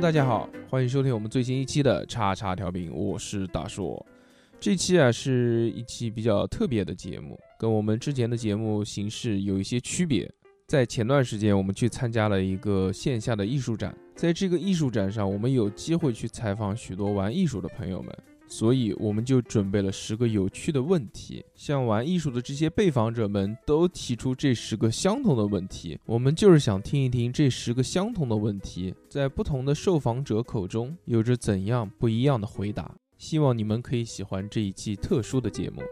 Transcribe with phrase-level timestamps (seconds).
[0.00, 4.04] 大家好，欢迎收听我们最新一期的叉叉调频，我是大硕。
[4.60, 10.30] 这期啊是一期比较特别的节目，跟我们之前的节目形式有一些区别。
[10.66, 18.14] 在前段时间，我们去参加了一个线下的艺术展，在这个艺术展上，我们有机会去采访许多玩艺术的朋友们，
[18.48, 25.98] 所以我们就准备了十个有趣的问题，向玩艺术的这些被访者们都提出这十个相同的问题。
[26.06, 32.94] 我们就是想听一听这十个相同的问题，在不同的受访者口中有着怎样不一样的回答。
[33.18, 35.82] 希望你们可以喜欢这一期特殊的节目。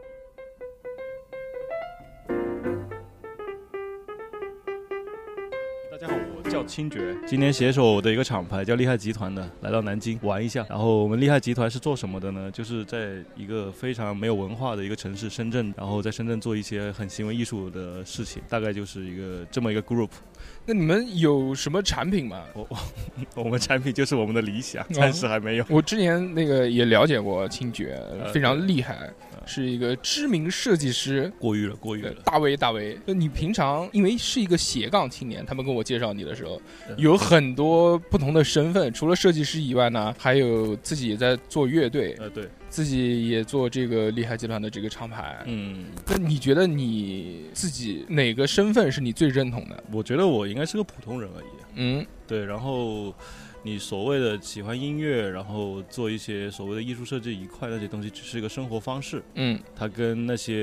[6.67, 10.65] 清觉，今天携手的一个厂牌叫厉害集团的，来到南京玩一下。
[10.69, 12.51] 然后我们厉害集团是做什么的呢？
[12.51, 20.11] 就是在一个非常没有文化的一个城市深圳，然后在深圳做一些很行为艺术的事情，大概就是一个这么一个 group。
[20.67, 22.43] 那你们有什么产品吗？
[22.55, 22.79] 我我
[23.45, 25.65] 我们产品就是我们的理想，暂时还没有。
[25.69, 29.11] 我之前那个也了解过清觉，呃非常厉害，
[29.45, 31.31] 是一个知名设计师。
[31.39, 32.15] 过誉了，过誉了。
[32.25, 45.41] 大威，大卫，就你平常因为是一个斜杠青年，他们跟我介绍你的时候，嗯有很多不同的身份，除了设计师以外呢，还有自己也在做乐队，呃，对，自己也做这个厉害集团的这个厂牌。
[45.47, 49.85] 嗯，那你觉得你自己哪个身份是你最认同的？
[49.93, 51.47] 我觉得我应该是个普通人而已。
[51.77, 53.15] 嗯对，然后
[53.63, 59.23] 你所谓的喜欢音乐，然后做一些所谓的艺术设计一块那些东西，只是一个生活方式。
[59.37, 60.57] 嗯它跟那些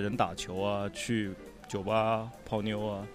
[0.00, 1.32] 人打球啊、去
[1.68, 3.06] 酒吧泡妞啊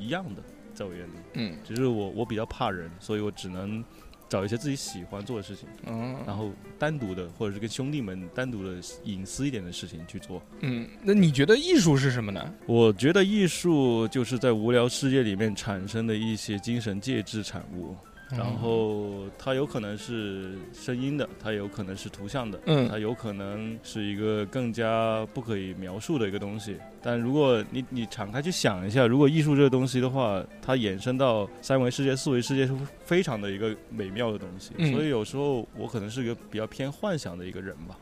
[0.00, 0.40] 一样的，
[0.72, 1.18] 在我眼里。
[1.32, 3.84] 嗯只是我我比较怕人，所以我只能
[4.30, 10.40] 找一些自己喜欢做的事情，嗯，然后单独的或者是跟兄弟们单独的隐私一点的事情去做。
[10.60, 12.54] 嗯，那你觉得艺术是什么呢？
[12.64, 17.96] 我觉得艺术就是在无聊世界里面产生的一些精神介质产物。
[18.36, 26.76] 然后它有可能是声音的，它有可能是图像的，嗯它有可能是一个更加不可以描述的一个东西。
[27.02, 32.74] 但如果你你敞开去想一下，如果艺术这个东西的话，它衍生到三维世界、四维世界是
[33.04, 34.72] 非常的一个美妙的东西。
[34.76, 37.96] 嗯所以有时候我可能是一个比较偏幻想的一个人吧。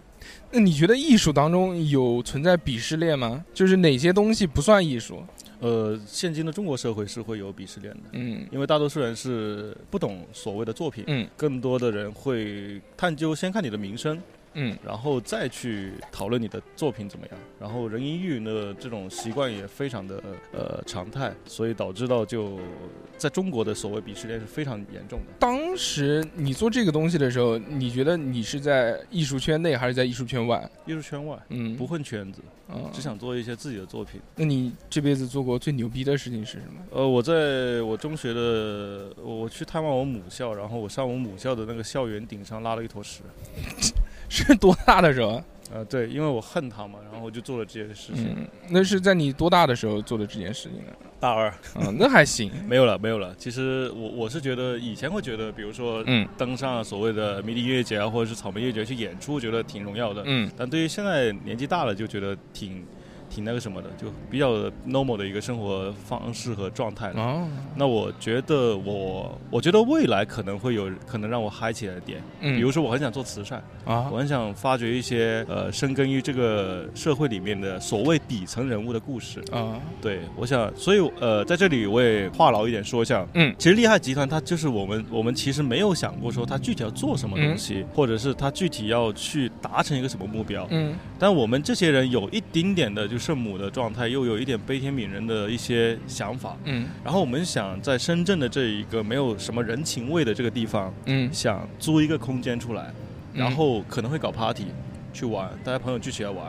[0.51, 3.45] 那你觉得艺术当中有存在鄙视链吗？
[3.55, 5.23] 就是哪些东西不算艺术？
[5.61, 8.11] 呃，现今的中国社会是会有鄙视链的。
[8.13, 14.21] 嗯因为大多数人是不懂所谓的作品，嗯更多的人会探究先看你的名声，
[14.55, 17.39] 嗯然后再去讨论你的作品怎么样。
[17.61, 20.23] 然后人云亦云的这种习惯也非常的
[20.53, 22.59] 呃常态，所以导致到就
[23.17, 25.27] 在中国的所谓鄙视链是非常严重的。
[25.39, 30.69] 当时你做这个东西的时候，你觉得你是在艺术圈内还是在艺术圈外？
[30.87, 34.21] 艺术圈外嗯，不混圈子，嗯只想做一些自己的作品。
[34.37, 36.81] 那你这辈子做过最牛逼的事情是什么？
[36.91, 43.23] 呃，我在我中学的，我去探望我母校，然后我上我母校的那个校园顶上拉了一坨屎。
[44.47, 45.43] 是多大的时候？
[45.71, 48.35] 呃，对，因为我恨他嘛，然后我就做了这件事情。
[48.35, 50.93] 嗯，那是在你多大的时候做的这件事情呢？
[51.21, 52.51] 大二嗯，那还行。
[52.67, 53.35] 没有了，没有了。
[53.37, 60.23] 其实我我是觉得以前会觉得，比如说嗯登上所谓的迷笛音乐节啊，或者是草莓音乐节去演出，觉得挺荣耀的。
[60.25, 62.83] 嗯但对于现在年纪大了，就觉得挺
[63.31, 64.53] 挺那个什么的，就比较
[64.87, 67.23] normal 的一个生活方式和状态了。
[67.23, 79.41] 哦那我觉得我我觉得未来可能会有可能让我嗨起来的点，嗯，比如说我很想做慈善，啊我很想发掘一些呃深耕于这个社会里面的所谓底层人物的故事。
[79.53, 90.67] 啊对，我想，所以呃，在这里我也话痨一点说一下，嗯其实利害集团它就是我们，我们其实没有想过说它具体要做什么东西，或者是它具体要去达成一个什么目标。
[90.71, 96.87] 嗯但我们这些人有一丁点的就圣母的状态，又有一点悲天悯人的一些想法，嗯。
[97.05, 102.93] 然后我们想在深圳的这一个没有什么人情味的这个地方，嗯，想租一个空间出来，
[103.35, 103.41] 嗯。
[103.41, 104.67] 然后可能会搞 party
[105.13, 106.47] 去玩，大家朋友聚起来玩，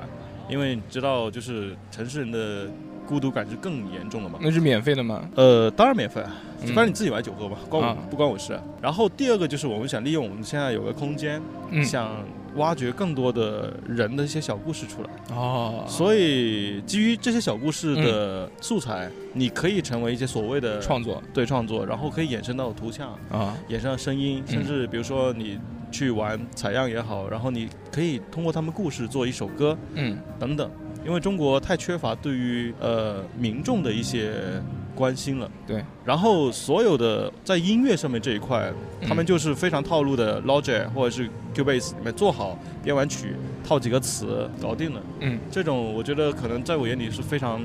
[0.48, 2.68] 因为你知道，就是城市人的
[3.08, 4.38] 孤独感是更严重了嘛。
[4.42, 5.28] 那是免费的吗？
[5.36, 6.22] 呃，当然免费
[6.68, 7.98] 反正你自己买酒喝嘛，关我、啊。
[8.10, 8.60] 不关我事。
[8.82, 11.84] 然后第二个就是我们想利用我们现在有个空间，嗯。
[11.84, 12.24] 想
[12.60, 15.10] 挖掘更多的人的一些小故事出来。
[15.36, 21.24] 哦，所以基于这些小故事的素材，你可以成为一些所谓的创作。
[21.34, 23.58] 对创作，然后可以衍生到图像，啊。
[23.70, 24.54] 衍生到声音，嗯。
[24.54, 25.58] 甚至比如说你
[25.92, 30.18] 去玩采样也好，然后你可以通过他们故事做一首歌嗯。
[30.38, 30.70] 等等。
[31.06, 34.34] 因为中国太缺乏对于呃民众的一些
[35.00, 35.82] 关心了，对。
[36.04, 38.70] 然后所有的在音乐上面这一块，
[39.08, 43.34] 他们就是非常套路的 Logic 或者是 Cubase 里面做好编完曲，
[43.66, 45.02] 套几个词搞定了。
[45.22, 47.62] 嗯，这种我觉得可能在我眼里是非常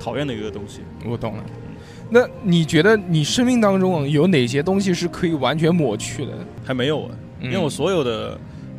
[0.00, 0.80] 讨厌的一个东西。
[1.04, 1.44] 我懂了。
[2.10, 6.32] 那你觉得你生命当中有哪些东西是可以完全抹去的？
[6.64, 7.10] 还没有啊，
[7.40, 8.36] 因为我所有的，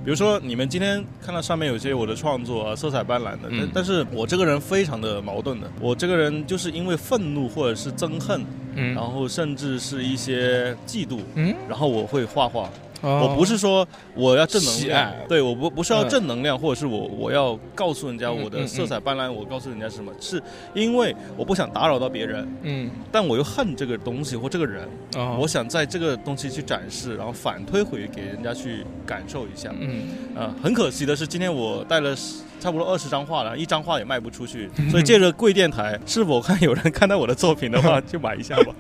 [0.08, 3.70] 比如说你们今天看到上面有些我的创作啊，色彩斑斓的，但、嗯。
[3.74, 8.42] 但是我这个人非常的矛盾的，我这个人就是因为愤怒或者是憎恨，
[8.76, 8.96] 嗯。
[8.96, 12.70] 然后甚至是一些嫉妒，嗯，然后我会画画。
[13.02, 20.42] 我我不是说我要正能量，对我不不是要嗯正能量，或者是我我要告诉人家我的色彩斑斓，我告诉人家是什么，是
[20.74, 25.38] 因为我不想打扰到别人，嗯，但我又恨这个东西或这个人，哦。
[25.40, 29.72] 我想在这个东西去展示，然后反推回给人家去感受一下。
[29.80, 30.08] 嗯。
[30.36, 32.16] 啊，很可惜的是，今天我带了
[32.60, 38.74] 差不多二十张画了，一张画也卖不出去，嗯 所以借着贵电台，是否看有人看到我的作品的话， 就买一下吧。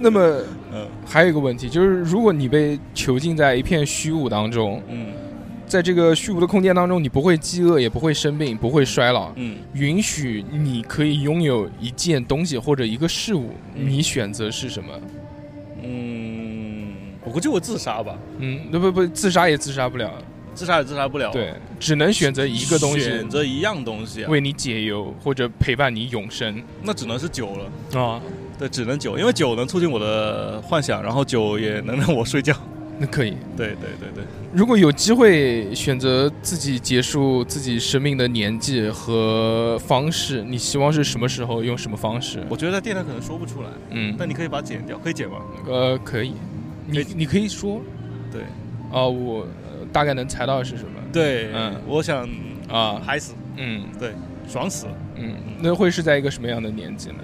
[0.00, 0.20] 那么
[0.72, 5.06] 嗯还有一个问题就是，如果你被囚禁在一片虚无当中，嗯
[5.66, 14.88] 在这个虚无的空间当中，你不会饥饿，也不会生病，不会衰老，嗯，允许你可以拥有一件东西或者一个事物，嗯你选择是什么？
[15.82, 16.92] 嗯，
[17.24, 20.12] 我估计我自杀吧，嗯，那不不，自杀也自杀不了，
[20.54, 28.00] 自杀也自杀不了。，对，只能选择一个东西选择一样东西啊，为你解忧或者陪伴你永生那只能是酒了。
[28.00, 28.20] 啊。
[28.58, 32.54] 对，只能酒，因为酒能促进我的幻想，然后酒也能让我睡觉。
[32.96, 42.44] 那可以，对对对对，如果有机会选择自己结束自己生命的年纪和方式，你希望是什么时候，用什么方式？
[42.48, 45.38] 我觉得在电台可能说不出来，嗯，但你可以把它剪掉，可以剪吗？
[45.66, 46.34] 呃，可以，
[46.86, 47.80] 你可以你可以说
[48.30, 48.42] 对
[48.92, 52.28] 啊，我呃大概能猜到是什么对，嗯我想
[52.68, 54.12] 啊，嗨死，嗯对
[54.48, 54.86] 爽死。
[55.16, 57.16] 嗯，那会是在一个什么样的年纪呢？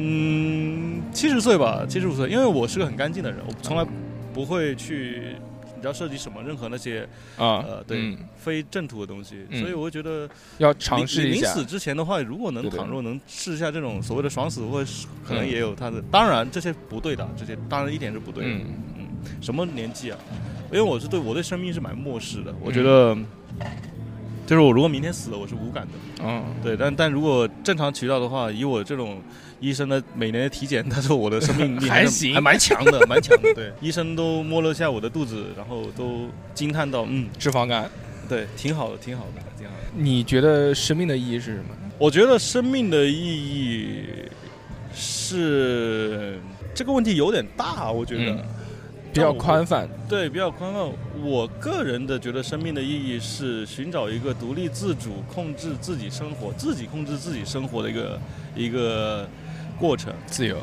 [0.00, 3.84] 嗯，七十岁吧，七十五岁，因为我是个很干净的人，我从来
[4.32, 5.34] 不会去，
[5.74, 7.02] 你知道涉及什么任何那些
[7.36, 10.28] 啊，呃对嗯非正途的东西，嗯所以我会觉得
[10.58, 18.50] 要尝试一下临临死之前的话，如果能倘若能试一下这种所谓的爽死，或者是可能嗯也有它的，当然这些不对的，这些当然一点是不对的。
[18.50, 18.66] 嗯
[19.40, 20.18] 什么年纪啊？
[20.70, 23.16] 因为我是对我对生命是蛮漠视的，嗯我觉得。
[24.46, 25.92] 就是我如果明天死了，我是无感的。
[26.24, 29.20] 嗯对，但但如果正常渠道的话，以我这种
[29.60, 33.52] 医生的每年的体检，他说我的生命力 是还行还蛮强的， 蛮强的。
[33.54, 37.90] 对，医生都摸了一下我的肚子，然后都惊叹到，嗯，脂肪肝，
[38.28, 39.82] 对，挺好的，挺好的，挺好的。
[39.96, 41.74] 你觉得生命的意义是什么？
[41.98, 44.04] 我觉得生命的意义
[44.94, 46.38] 是
[46.74, 48.32] 这个问题有点大，我觉得。
[48.32, 48.44] 嗯
[49.10, 50.86] 比较宽泛，对，比较宽泛。
[51.24, 58.20] 我个人的觉得，生命的意义是寻找一个独立自主、控制自己生活、自己控制自己生活的一个
[58.54, 59.26] 一个
[59.78, 60.12] 过程。
[60.26, 60.56] 自由，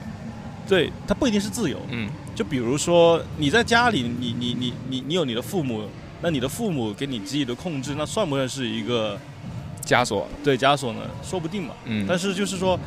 [0.68, 1.80] 对，它不一定是自由。
[1.90, 5.88] 嗯就比如说你在家里，你你你你你有你的父母，
[6.22, 9.18] 那你的父母给你给予的控制，那算不算是一个
[9.86, 11.00] 枷锁，对枷锁呢？
[11.24, 11.74] 说不定嘛。
[11.86, 12.78] 嗯，但是就是说，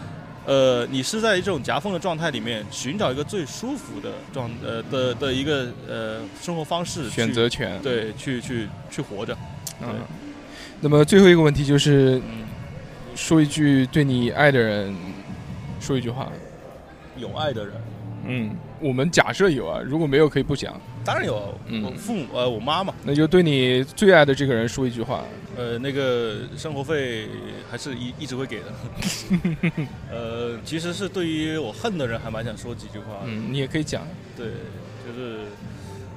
[0.44, 9.34] 呃，你是在这种夹缝的状态里面寻找一个最舒服的状呃的的一个呃生活方式，选择权，对，去去去活着。
[9.81, 9.94] 嗯。
[10.82, 12.44] 那么最后一个问题就是，嗯，
[13.16, 14.94] 说一句对你爱的人
[15.80, 16.30] 说一句话。
[17.16, 17.75] 有爱的人，
[18.26, 20.80] 嗯，我们假设有啊，如果没有可以不讲。
[21.04, 25.25] 当然有啊，嗯我父母呃我妈嘛，那就对你最爱的这个人说一句话。
[25.56, 27.26] 呃那个生活费
[27.69, 28.67] 还是一一直会给的。
[30.12, 33.22] 呃，其实是对于我恨的人还蛮想说几句话。
[33.24, 34.06] 嗯，你也可以讲。
[34.36, 34.46] 对，
[35.05, 35.38] 就是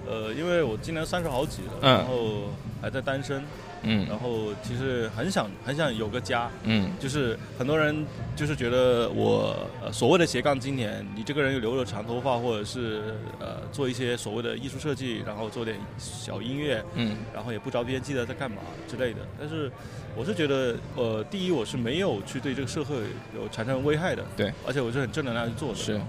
[0.07, 3.41] 呃，因为我今年三十好几了，嗯然后还在单身，
[3.83, 18.57] 嗯然后其实很想很想有个家，嗯就是很多人就是觉得我、呃、所谓的斜杠青年，你这个人又留着长头发，或者是呃做一些所谓的艺术设计，然后做点小音乐，嗯然后也不着边际的在干嘛
[18.87, 19.19] 之类的。
[19.39, 19.71] 但是
[20.15, 22.95] 我是觉得，呃，第一我是没有去对这个社会
[23.35, 25.75] 有产生危害的，对，而且我是很正能量去做的。
[25.75, 25.99] 是。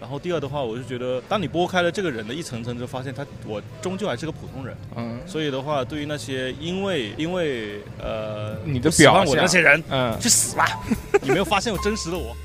[0.00, 4.76] 然后第二的话，我就觉得，当你拨开了这个人的一层层之后，发现他我终究还是个普通人。
[4.96, 10.66] 嗯所以的话，对于那些因为因为呃你的不喜欢我表现的那些人，嗯去死吧！
[11.22, 12.36] 你没有发现我真实的我？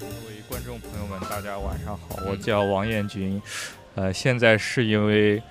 [0.00, 3.40] 各位观众朋友们，大家晚上好，我叫王彦军，
[3.94, 5.42] 呃，现在是一位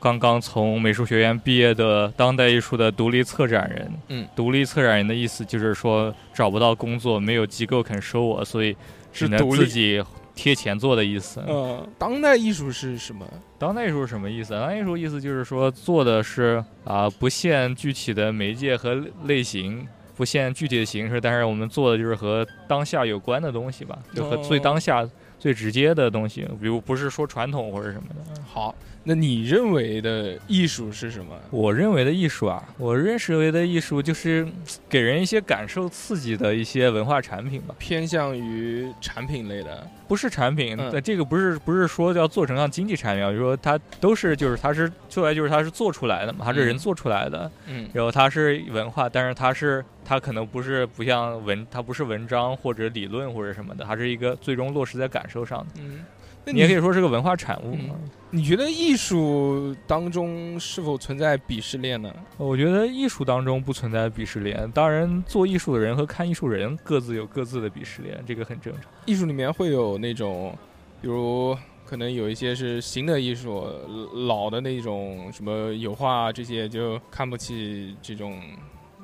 [0.00, 3.92] 刚刚从美术学院毕业的当代艺术的独立策展人。
[4.08, 8.76] 嗯，独立策展人的意思就是说找不到工作，没有机构肯收我，所以
[9.12, 10.02] 只能自己
[10.34, 11.42] 贴钱做的意思。
[11.46, 13.26] 嗯，当代艺术是什么？
[13.58, 14.52] 当代艺术是什么意思？
[14.52, 18.94] 当代艺术意思就是说做的是啊、不限具体的媒介和
[19.24, 25.06] 类型，不限具体的形式，但是我们做的就是和当下有关的东西吧，就和最哦当下、
[25.38, 28.42] 最直接的东西，比如不是说传统或者什么的。
[28.46, 28.74] 好，
[29.10, 31.36] 那你认为的艺术是什么？
[31.50, 34.52] 我认为的艺术啊，我认识为的艺术就是嗯
[34.88, 55.66] 给人一些感受刺激的一些文化产品吧，偏向于产品类的，不是产品，嗯呃这个不是不是说要做成像经济产品啊，比如说它都是就是它是出来就是它是做出来的嘛，它是人嗯做出来的，嗯然后它是文化，但是它是它可能不是不像文，它不是文章或者理论或者什么的，它是一个最终落实在感受上的。
[55.80, 57.94] 嗯，那你也可以说是个文化产物嘛。
[58.32, 62.14] 你觉得艺术当中是否存在鄙视链呢？
[62.36, 68.84] 我觉得艺术当中不存在鄙视链，当然做艺术的人和看艺术人各自有各自的鄙视链，这个很正常。
[69.04, 70.56] 艺术里面会有那种，
[71.02, 73.66] 比如可能有一些是新的艺术，
[74.28, 78.40] 老的那种什么油画啊这些就看不起这种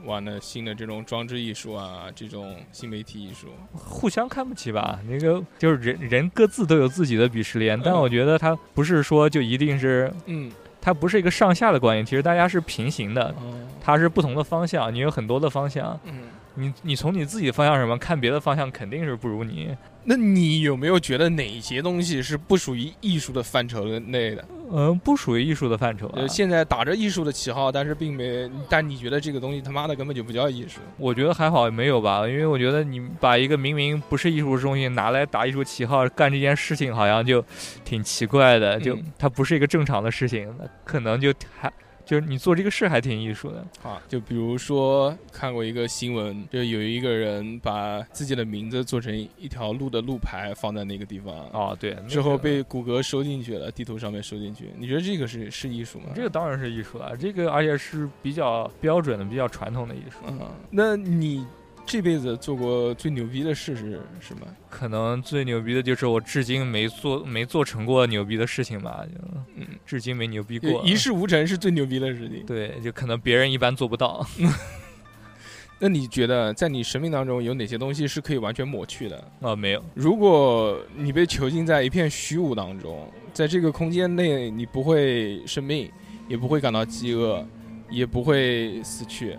[0.06, 3.48] 玩的新的这种装置艺术啊，这种新媒体艺术。
[3.72, 16.22] 互相看不起吧，那个就是人人各自都有自己的鄙视链，但嗯我觉得它不是说就一定是，嗯它不是一个上下的关系，其实大家是平行的，嗯它是不同的方向，你有很多的方向，嗯。
[16.56, 24.44] 你你从你自己的方向什么看别的方向肯定是不如你，那你有没有觉得哪些东西是不属于艺术的范畴内的？
[24.72, 26.28] 嗯，不属于艺术的范畴、啊呃，。
[26.28, 30.80] 现在打着艺术的旗号，但是并没，但你觉得这个东西他妈的根本就不叫艺术。
[30.96, 37.44] 我觉得还好没有吧，因为我觉得你把一个明明不是艺术的东西拿来打艺术旗号干这件事情，好像就
[37.84, 41.72] 挺奇怪的，就嗯它不是一个正常的事情，那可能就还
[42.06, 43.58] 就是你做这个事还挺艺术的。
[43.82, 54.70] 啊，就比如说看过一个新闻，就有一个人把自己的名字做成一条路的路牌放在那个地方，啊，对，那之后被谷歌收进去了，地图上面收进去。
[54.78, 56.06] 你觉得这个是是艺术吗？
[56.14, 60.18] 这个当然是艺术了，这个而且是比较标准的、比较传统的艺术。
[60.28, 61.44] 嗯，那你
[61.86, 64.46] 这辈子做过最牛逼的事是什么？
[64.68, 69.20] 可能最牛逼的就是我至今没做没做成过牛逼的事情吧，就
[69.54, 70.82] 嗯，至今没牛逼过。
[70.84, 72.44] 一事无成是最牛逼的事情。
[72.44, 74.26] 对，就可能别人一般做不到。
[75.78, 79.24] 那你觉得在你生命当中有哪些东西是可以完全抹去的？
[79.42, 85.90] 啊，没有，如果你被囚禁在一片虚无当中，在这个空间内，你不会生病，
[86.28, 87.46] 也不会感到饥饿，
[87.90, 89.36] 也不会死去，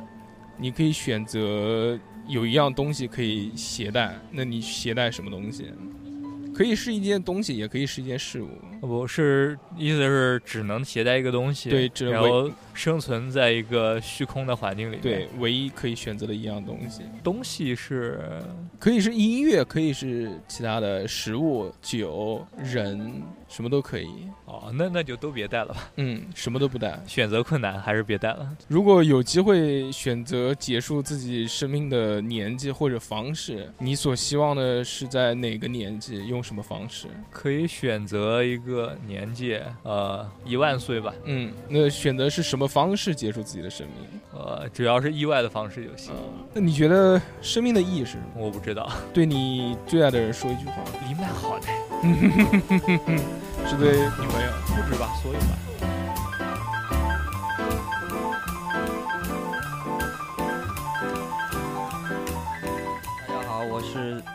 [0.57, 5.65] 你可以选择有一样东西可以携带，那你携带什么东西？
[6.53, 8.49] 可以是一件东西，也可以是一件事物。
[8.81, 15.01] 不是意思是只能携带一个东西，对只能为然后生存在一个虚空的环境里面。
[15.01, 18.39] 对，，唯一可以选择的一样东西，东西是
[18.79, 24.07] 可以是音乐，可以是其他的食物、酒、人，什么都可以。
[24.45, 26.97] 哦，那那就都别带了吧，嗯，什么都不带。
[27.07, 28.47] 选择困难还是别带了。
[28.67, 37.07] 如果有机会选择结束自己生命的年纪或者方式，你所希望的是在哪个年纪，用什么方式？
[37.31, 44.07] 可以选择一个年纪，呃，一万岁吧，嗯，那选择是什么方式结束自己的生命？
[44.33, 46.13] 呃，只要是意外的方式就行。
[46.15, 48.23] 嗯，那你觉得生命的意义是什么？
[48.35, 50.75] 我不知道，对你最爱的人说一句话，
[51.07, 51.67] 你蛮好的，
[53.67, 54.51] 是对女朋友。
[54.67, 55.66] 不止吧，所有吧。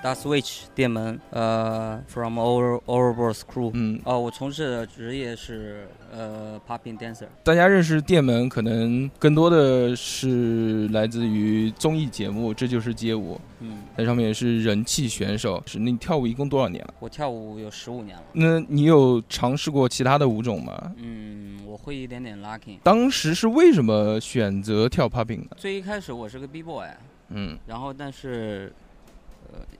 [0.02, 3.70] 大 Switch 电门，呃，from Over Overboard Crew。
[3.72, 7.26] 嗯，哦，我从事的职业是呃 popping dancer。
[7.44, 15.62] 大家认识电门，可能更多的是来自于综艺节目《这就是街舞》，嗯，在上面是人气选手。
[15.66, 16.94] 是，那你跳舞一共多少年了？
[16.98, 18.24] 我跳舞有十五年了。
[18.32, 20.92] 那你有尝试过其他的舞种吗？
[20.96, 22.78] 嗯，我会一点点 locking。
[22.82, 25.50] 当时是为什么选择跳 popping 呢？
[25.56, 26.88] 最一开始我是个 b boy，
[27.28, 28.91] 嗯然后但是呃，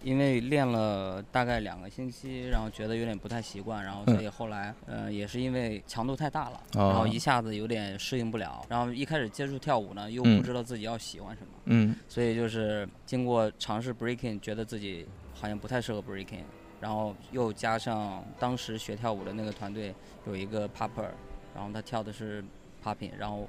[0.03, 8.65] 因为练了大概两个星期，然后觉得有点不太习惯，然后所以后来呃也是因为强度太大了，然后哦一下子有点适应不了。
[8.69, 11.49] 然后一开始接触跳舞呢，又嗯不知道自己要喜欢什么。
[11.67, 16.45] 嗯所以就是经过尝试 breaking，觉得自己好像不太适合 breaking，
[16.81, 19.95] 然后又加上当时学跳舞的那个团队
[20.27, 21.11] 有一个 popper，
[21.55, 22.45] 然后他跳的是
[22.85, 23.49] popping，然后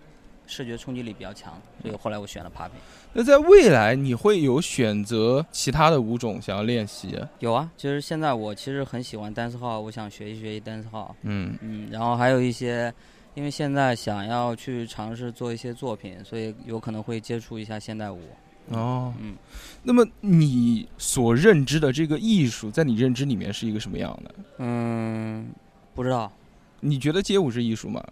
[0.53, 2.81] 视觉冲击力比较强，所以后来我选了 popping。
[3.13, 7.19] 那在未来你会有选择其他的舞种想要练习？
[7.39, 12.93] 有啊，其实现在我其实很喜欢 dance hall，我想学习学习 dance hall，嗯嗯，然后还有一些。
[13.35, 18.21] 因为现在想要去尝试做一些作品，所以有可能会接触一下现代舞。
[18.69, 19.35] 哦，嗯，
[19.81, 24.35] 那么你所认知的这个艺术，在你认知里面是一个什么样的？
[24.59, 25.49] 嗯，
[25.95, 26.31] 不知道，
[26.79, 28.03] 你觉得街舞是艺术吗？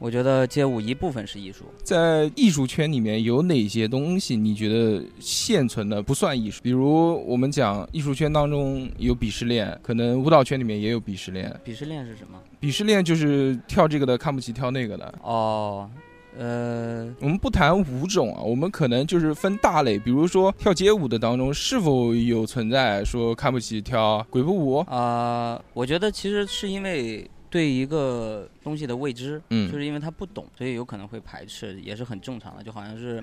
[0.00, 6.62] 我觉得街舞一部分是艺术，在艺术圈里面有哪些东西你觉得现存的不算艺术？
[6.62, 11.54] 比如我们讲艺术圈当中有鄙视链，可能舞蹈圈里面也有鄙视链。
[11.62, 12.40] 鄙视链是什么？
[12.58, 15.14] 鄙视链就是跳这个的看不起跳那个的。
[15.22, 15.90] 哦，
[16.38, 24.78] 呃，我们不谈舞种啊，我们可能就是分大类，比如说跳街舞的当中是否有存在说看不起跳鬼步舞？
[24.88, 32.62] 啊，我觉得其实是因为对一个东西的未知，嗯就是因为他不懂，所以有可能会排斥，也是很正常的。
[32.62, 33.22] 就好像是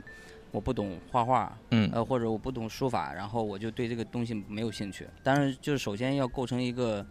[0.51, 5.07] 我不懂画画，嗯呃，或者我不懂书法，然后我就对这个东西没有兴趣。
[5.23, 7.05] 但是就是首先要构成一个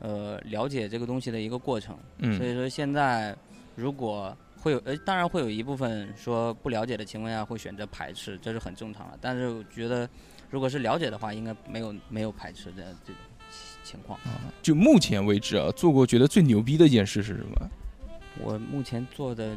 [0.00, 1.94] 呃了解这个东西的一个过程。
[2.18, 3.36] 所嗯以说现在
[3.76, 9.18] 如果会有，呃，当然会有一部分说不了解的情况下会选择排斥，这是很正常的。
[9.20, 10.08] 但是我觉得，
[10.50, 13.16] 如果是了解的话，应该没有没有排斥的这种
[13.86, 14.18] 情况。
[14.60, 17.70] 就目前为止啊，做过觉得最牛逼的一件事是什么？
[18.42, 19.56] 我目前做的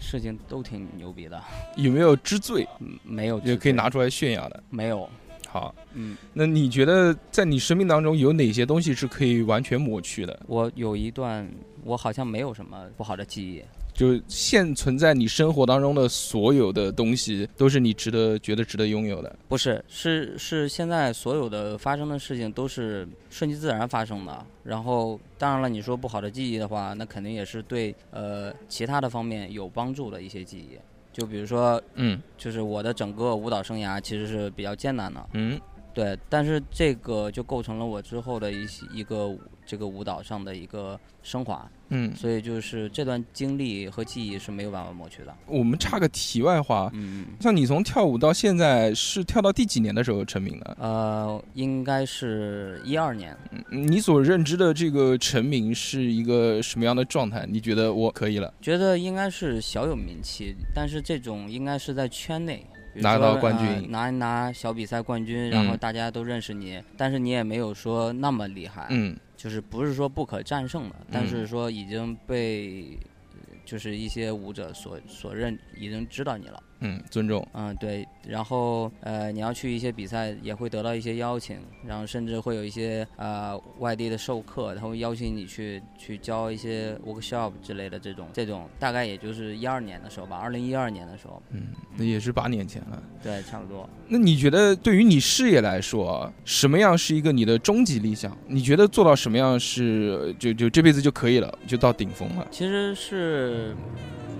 [0.00, 1.40] 事情都挺牛逼的，
[1.76, 2.66] 有没有之最？
[2.80, 4.62] 嗯没有也可以拿出来炫耀的。
[4.70, 5.08] 没有，
[5.46, 10.40] 好，嗯，那你觉得在你生命当中有哪些东西是可以完全抹去的？
[10.46, 11.48] 我有一段
[11.84, 13.62] 我好像没有什么不好的记忆，
[13.98, 19.36] 就现存在你生活当中的所有的东西，都是你值得觉得值得拥有的。
[19.48, 24.46] 不是，是是现在所有的发生的事情都是顺其自然发生的。
[24.62, 30.78] 然后，当然了，你说不好的记忆的话，那肯定也是对呃其他的方面有帮助的一些记忆。
[31.12, 35.60] 就比如说，嗯就是我的整个舞蹈生涯其实是比较艰难的，嗯
[35.92, 39.36] 对，但是这个就构成了我之后的一些一个
[39.68, 45.34] 这个舞蹈上的一个升华，嗯，所以就是这段经历和记忆是没有办法抹去的。
[45.46, 50.74] 我们插个题外话，嗯，像你从跳舞到现在是跳到第几年的时候成名的？
[50.80, 53.36] 呃，应该是一二年。
[53.52, 57.46] 嗯你所认知的这个成名是一个什么样的状态？
[57.46, 58.54] 你觉得我可以了？
[58.62, 62.64] 觉得应该是小有名气，但是这种应该是在圈内。
[63.00, 72.98] 拿到冠军呃拿一拿小比赛冠军，然后嗯大家都认识你，但是你也没有说那么厉害，嗯就是不是说不可战胜的，但是说已经被，
[73.32, 76.60] 呃就是一些舞者所所认，已经知道你了。
[76.80, 77.46] 嗯，尊重。
[77.54, 93.02] 嗯，对，然后呃，你要去一些比赛，也会得到一些邀请，然后甚至会有一些呃外地的授课，他会邀请你去去教一些 workshop 之类的这种这种，大概也就是一二年的时候吧，二零一二年的时候，嗯，那也是八年前了。
[93.22, 93.88] 对，差不多。
[94.06, 98.36] 那你觉得对于你事业来说啊，什么样是一个你的终极理想？
[98.46, 102.46] 你觉得做到什么样是就就这辈子就可以了，就到顶峰了？
[102.50, 103.74] 其实是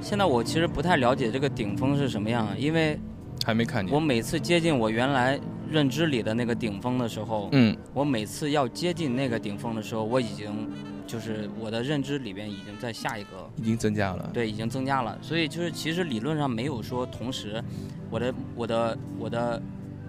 [0.01, 2.99] 现在我其实不太了解这个顶峰是什么样，因为
[3.45, 4.01] 还没看见我。
[4.01, 5.39] 每次接近我原来
[5.71, 10.69] 认知里的那个顶峰的时候，嗯我每次要接近那个顶峰的时候，我已经
[11.07, 14.31] 就是我的认知里边已经在下一个，已经增加了。
[14.33, 15.19] 对，已经增加了。
[15.21, 17.63] 所以就是其实理论上没有说同时，
[18.09, 19.61] 我的我的我的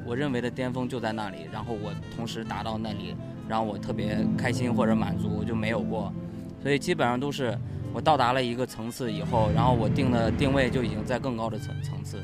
[0.05, 3.15] 我认为的巅峰就在那里，然后我同时达到那里，
[3.47, 6.13] 然后我特别开心或者满足，我就没有过。
[6.61, 7.57] 所以基本上都是
[7.93, 12.17] 我到达了一个层次以后，然后我定的定位就已经在更高的层层次。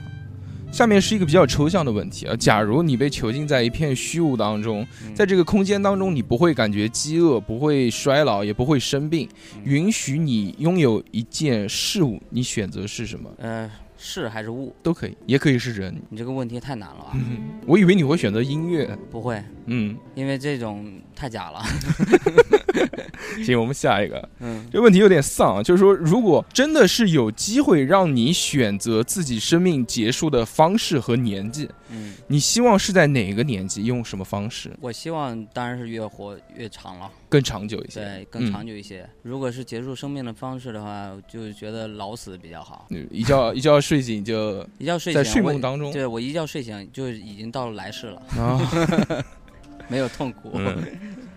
[0.71, 14.75] 下面是一个比较抽象的问题啊，假如你被囚禁在一片虚无当中，嗯在这个空间当中，你不会感觉饥饿，不会衰老，也不会生病，嗯允许你拥有一件事物，你选择是什么呃是还是物？
[14.83, 15.95] 都可以，也可以是人。
[16.09, 17.11] 你这个问题太难了吧？
[17.13, 18.85] 嗯，我以为你会选择音乐。
[19.09, 21.63] 不会，嗯，因为这种太假了。
[23.43, 24.29] 行，我们下一个。
[24.39, 37.09] 嗯这问题有点丧啊，就是说，如果真的是有机会让你选择自己生命结束的方式和年纪，嗯，你希望是在哪个年纪，用什么方式我希望当然是越活越长了。
[37.29, 37.99] 更长久一些？
[38.01, 39.07] 对，更长久一些。
[39.21, 42.87] 如果是结束生命的方式的话，就觉得老死比较好。
[42.91, 49.23] 嗯，一觉 一觉睡醒就一觉睡醒，在睡梦当中对我一觉睡醒就已经到了来世了，啊，
[49.89, 50.51] 没有痛苦。
[50.53, 50.77] 嗯，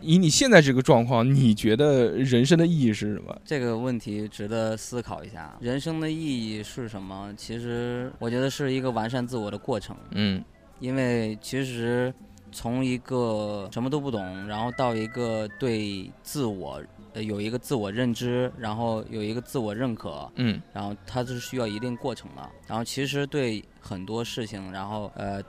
[0.01, 3.37] 以你现在这个状况，你觉得人生的意义是什么？
[3.45, 5.57] 这个问题值得思考一下。
[5.61, 7.33] 人生的意义是什么？
[7.37, 9.97] 其实我觉得是一个完善自我的过程。
[10.13, 10.43] 嗯
[10.81, 12.13] 因为其实
[12.53, 16.81] 从一个什么都不懂，然后到一个对自我
[17.15, 22.51] 呃有一个自我认知，然后有一个自我认可，嗯然后它是需要一定过程的。
[22.67, 25.43] 然后其实对很多事情，然后呃。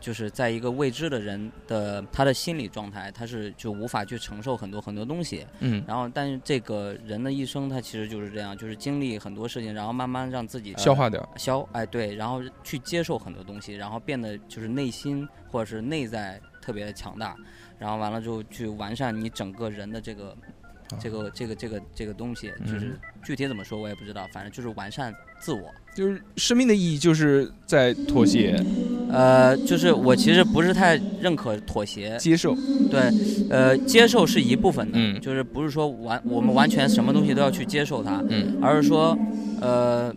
[0.00, 5.46] 就是在一个未知的人的他的心理状态，他是就无法去承受很多很多东西。
[5.60, 11.28] 嗯然后，但是这个人的一生，他其实就是这样，就是经历很多事情，然后慢慢让自己、呃消化掉。
[11.36, 17.36] 消哎对，然后去接受很多东西，然后变得就是内心或者是内在特别的强大，
[17.78, 20.36] 然后完了之后去完善你整个人的这个。
[21.00, 25.62] 这个这个这个这个东西，就是嗯具体怎么说我也不知道，反正就是完善自我。
[25.96, 28.54] 就是生命的意义就是在妥协、
[29.10, 32.54] 呃，就是我其实不是太认可妥协，接受。
[32.88, 33.10] 对，
[33.50, 39.18] 呃，接受是一部分的，嗯就是不是说完我们完全什么东西都要去接受它，嗯，而是说，
[39.60, 40.14] 呃，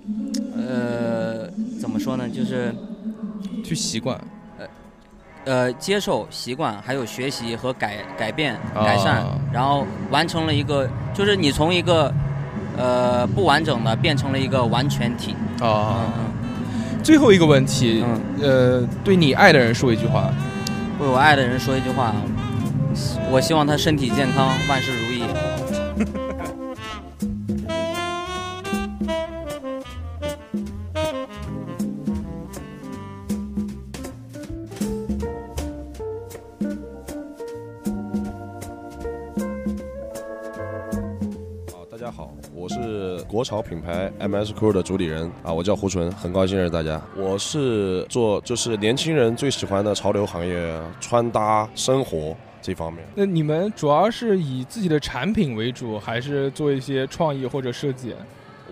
[0.56, 2.30] 呃，怎么说呢？
[2.30, 2.76] 就是
[3.64, 4.20] 去习惯、
[5.46, 12.14] 呃，接受、习惯，还有学习和改改变、改善，啊然后完成了一个，就是你从一个
[12.80, 15.36] 呃不完整的变成了一个完全体。
[15.62, 16.08] 啊。
[16.18, 16.24] 嗯
[17.02, 20.30] 最后一个问题，嗯，呃，对你爱的人说一句话。
[21.00, 22.14] 为我爱的人说一句话，
[23.32, 25.09] 我希望他身体健康，万事如
[43.40, 47.02] 国潮品牌 MS Crew 的主理人啊，我叫胡纯，很高兴认识大家。
[47.16, 53.02] 我是做就是年轻人最喜欢的潮流行业，穿搭、生活这方面。
[53.16, 58.14] 那你们主要是以自己的产品为主，还是做一些创意或者设计？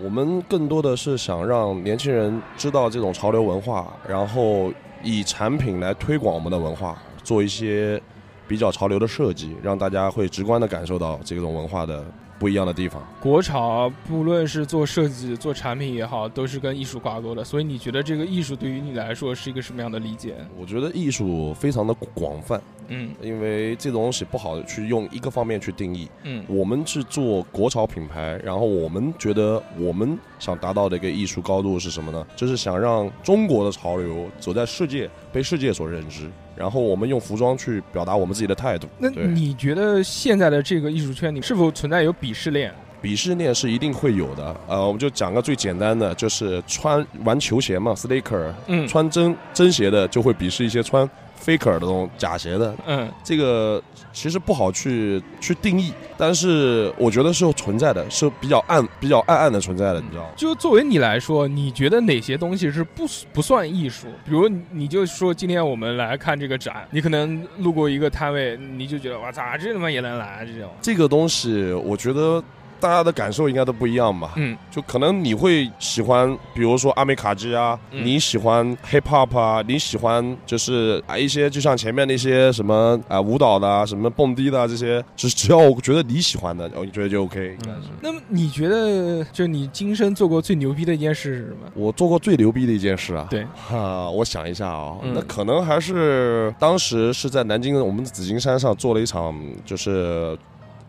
[0.02, 4.70] 我们更多的是想让年轻人知道这种潮流文化，然后
[5.02, 7.98] 以产品来推广我们的文化，做一些
[8.46, 12.04] 比较潮流的设计，让大家会直观的感受到这种文化的
[12.38, 13.02] 不一样的地方。
[13.20, 17.44] 国潮不论是做设计、做产品也好，都是跟艺术挂钩的。
[17.44, 20.36] 所以你觉得这个艺术对于你来说是一个什么样的理解？
[20.58, 26.08] 我觉得艺术非常的广泛，嗯因为这东西不好去用一个方面去定义。
[26.24, 32.26] 嗯我们是做国潮品牌，然后我们觉得我们想达到的一个艺术高度是什么呢？
[32.36, 36.30] 就是想让中国的潮流走在世界，被世界所认知。
[36.58, 38.88] 然后我们用服装去表达我们自己的态度。
[38.98, 42.72] 那你觉得现在的这个艺术圈里是否存在有鄙视链？
[43.00, 44.56] 鄙视链是一定会有的。
[44.66, 51.08] 呃，我们就讲个最简单的，就是穿玩球鞋嘛，sneaker，嗯穿真真鞋的就会鄙视一些穿
[51.44, 52.74] faker 的这种假鞋的。
[52.86, 60.30] 嗯，这个其实不好去去定义，但是我觉得是存在的，是比较暗、比较暗暗的存在的，你知道吗？
[60.36, 64.08] 就作为你来说，你觉得哪些东西是不不算艺术？
[64.24, 70.70] 比如你就说今天我们来看这个展，你可能路过一个摊位，你就觉得哇操，这他妈也能来这种。
[70.80, 72.42] 这个东西，我觉得
[72.80, 74.32] 大家的感受应该都不一样吧。
[74.36, 87.56] 嗯就可能你会喜欢，比如说阿美卡基啊，嗯你喜欢 hip hop 啊，你喜欢就是啊一些就像前面那些什么啊舞蹈的啊，什么蹦迪的啊这些，只只要我觉得你喜欢的，我觉得就 OK。
[87.58, 87.88] 应该是。
[88.00, 91.70] 那么你觉得，就你今生做过最牛逼的一件事是什么？
[91.74, 100.36] 我做过最牛逼的一件事啊，对哈、我想一下啊、嗯那可能还是当时是在南京我们紫金山上做了一场，就是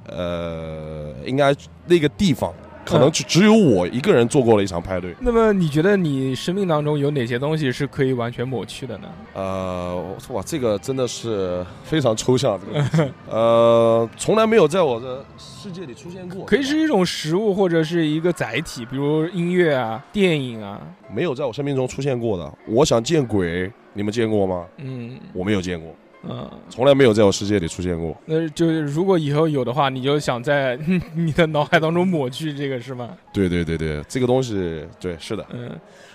[0.08, 1.56] 呃，应该
[1.88, 2.54] 那个地方
[2.86, 5.14] 可能只有我一个人做过了一场派对。
[5.20, 9.08] 那么你觉得你生命当中有哪些东西是可以完全抹去的呢？
[9.36, 20.82] 呃，哇，这个真的是非常抽象，这个 呃，从来没有在我的世界里出现过，可以是一种食物或者是一个载体，比如音乐啊、电影啊。
[21.14, 22.52] 没有在我生命中出现过的。
[22.68, 24.66] 我想见鬼，你们见过吗？
[24.78, 25.92] 嗯我没有见过，
[26.24, 28.16] 嗯，从来没有在我世界里出现过。
[28.26, 30.78] 那就是如果以后有的话，你就想在
[31.16, 33.18] 你的脑海当中抹去这个是吗？
[33.34, 35.46] 对对对对，这个东西，对，是的。
[35.52, 35.72] 嗯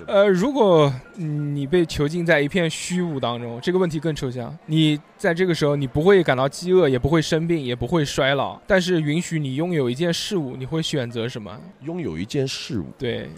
[0.06, 4.54] 呃，如果嗯你被囚禁在一片虚无当中，这个问题更抽象。
[4.66, 11.58] 你在这个时候，你不会感到饥饿，也不会生病，也不会衰老，但是允许你拥有一件事物，你会选择什么？
[11.82, 13.30] 拥有一件事物，对，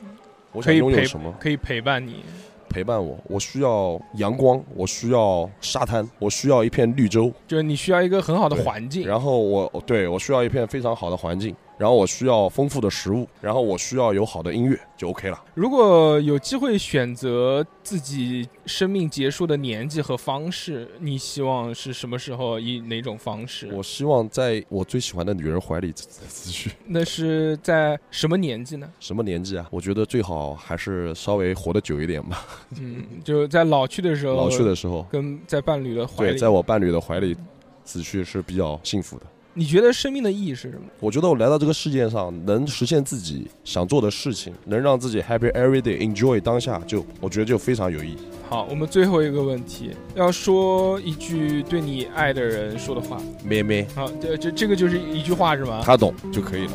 [0.51, 1.33] 我想可以陪拥有什么？
[1.39, 2.25] 可以陪伴你。
[2.69, 9.07] 陪伴我，我需要阳光，我需要沙滩，我需要一片绿洲，就是你需要一个很好的环境。
[9.07, 15.45] 然后我对我需要一片非常好的环境，然后我需要丰富的食物，然后我需要有好的音乐，就 OK 了。
[15.55, 22.59] 如果有机会选择自己生命结束的年纪和方式，你希望是什么时候？
[22.59, 23.69] 以哪种方式？
[23.73, 26.71] 我希望在我最喜欢的女人怀里死去。
[26.87, 28.91] 那是在什么年纪呢？
[28.99, 29.67] 什么年纪啊？
[29.71, 32.47] 我觉得最好还是稍微活得久一点吧。
[32.81, 37.37] 嗯，就在老去的时候，老去的时候，跟在伴侣的怀里对，在我伴侣的怀里
[37.85, 39.27] 死去是比较幸福的。
[39.59, 40.83] 你觉得生命的意义是什么？
[41.01, 48.19] 我觉得我来到这个世界上，能实现自己想做的事情，能让自己 happy every day，enjoy 当下，就我觉得就非常有意义。
[48.51, 53.19] 好，我们最后一个问题，要说一句对你爱的人说的话。
[53.42, 55.81] 咩咩，好，这这这个就是一句话是吗？
[55.83, 56.73] 他懂就可以了。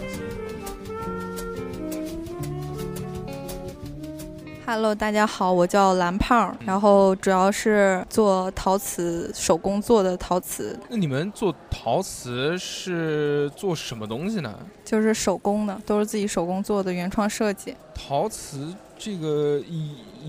[4.74, 14.58] Hello，大家好，我叫蓝胖，然后主要是做陶瓷手工做的陶瓷，那你们做陶瓷是做什么东西呢？
[14.86, 17.76] 就是手工的，都是自己手工做的原创设计。
[17.94, 19.62] 陶瓷这个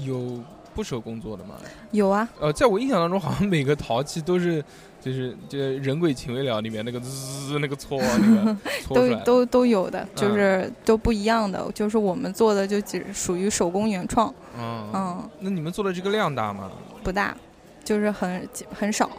[0.04, 0.42] 有
[0.74, 1.54] 不手工做的吗？
[1.92, 4.64] 有啊，呃，在我印象当中，好像每个陶器都是。
[5.04, 11.68] 就是就人鬼情未了里面那个滋那个搓那个 搓都都都有的，就是都不一样的。
[11.74, 14.32] 就是我们做的就只属于手工原创。
[14.56, 16.70] 嗯嗯，那你们做的这个量大吗？
[17.02, 17.36] 不大，
[17.82, 19.10] 就是很很少。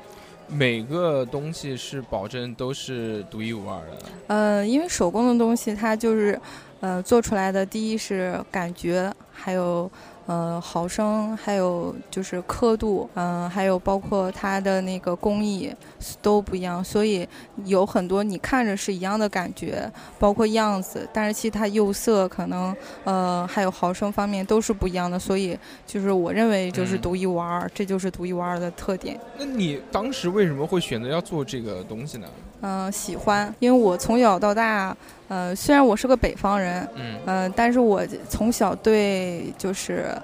[0.47, 3.97] 每个东西是保证都是独一无二的。
[4.27, 6.39] 呃，因为手工的东西，它就是
[6.79, 9.91] 呃做出来的，第一是感觉，还有。
[10.27, 15.73] 嗯，毫升还有就是刻度，嗯，还有包括它的那个工艺
[16.21, 17.27] 都不一样，所以
[17.65, 29.19] 有很多你看着是一样的感觉，包括样子，但是其实它釉色可能，呃，还有毫升方面都是不一样的，所以就是我认为就是独一无二，这就是独一无二的特点。
[29.37, 32.27] 那你当时为什么会选择要做这个东西呢？
[32.65, 34.95] 嗯，喜欢，因为我从小到大，
[35.27, 36.87] 呃，虽然我是个北方人，
[37.25, 40.15] 嗯，但是我从小对就是，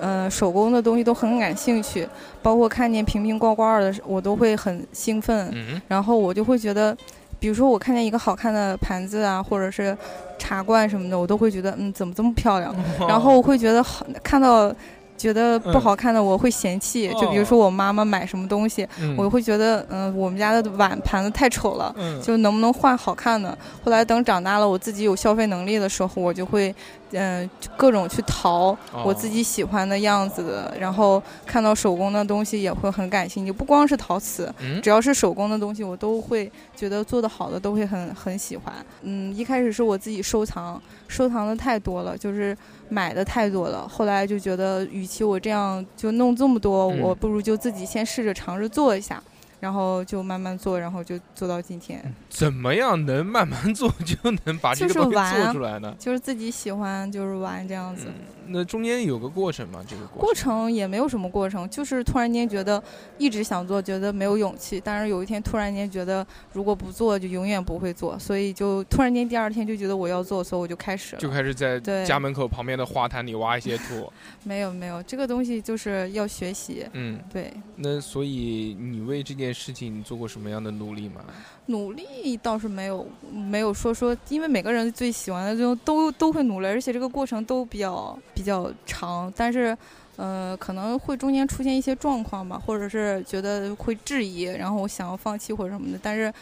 [0.00, 2.08] 呃，手工的东西都很感兴趣，
[2.42, 5.54] 包括看见瓶瓶罐罐的，我都会很兴奋，
[5.86, 6.96] 然后我就会觉得，
[7.38, 9.94] 比如说我看见一个好看的盘子啊，或者是
[10.38, 12.74] 茶罐什么的，我都会觉得，嗯，怎么这么漂亮？
[13.06, 14.74] 然后我会觉得好看到。
[15.16, 23.56] 觉得不好看的我会嫌弃，就比如说我妈妈买什么东西，我会觉得嗯我们家的碗盘子太丑了，就能不能换好看的？
[23.84, 26.74] 后来等长大了，我自己有消费能力的时候，我就会
[27.12, 33.52] 嗯各种去淘我自己喜欢的样子的，然后看到手工的东西也会很感兴趣。
[33.52, 38.74] 不光是陶瓷，只要是手工的东西，我都会觉得做的好的都会很很喜欢。
[39.02, 42.56] 嗯，一开始是我自己收藏，收藏的太多了，就是。
[42.88, 49.22] 买的太多了，后来就觉得，与其我这样就弄这么多，我不如就自己先试着尝试做一下。
[49.62, 52.02] 然后就慢慢做，然后就做到今天。
[52.28, 55.94] 怎么样能慢慢做就能把这个东西做出来呢？
[56.00, 58.08] 就是自己喜欢，就是玩这样子。
[58.48, 59.80] 那中间有个过程吗？
[59.88, 62.82] 这个过程也没有什么过程，就是突然间觉得
[63.16, 64.80] 一直想做，觉得没有勇气。
[64.82, 71.20] 但是有一天突然间觉得，如果不做就永远不会做，所以就突然间第二天就觉得我要做，所以我就开始了。
[71.22, 74.12] 就开始在家门口旁边的花坛里挖一些土。
[74.42, 76.84] 没有没有，这个东西就是要学习。
[76.94, 77.52] 嗯，对。
[77.76, 79.52] 那所以你为这件。
[79.52, 81.20] 事情做过什么样的努力吗？
[81.66, 89.32] 努力倒是没有，没有说说，因为每个人最喜欢的就都都会努力，而且这个过程都比较比较长。
[89.36, 89.76] 但是，
[90.16, 95.98] 呃，可能会中间出现一些状况吧，或者是觉得会质疑，然后想要放弃或者什么的。
[96.02, 96.32] 但是。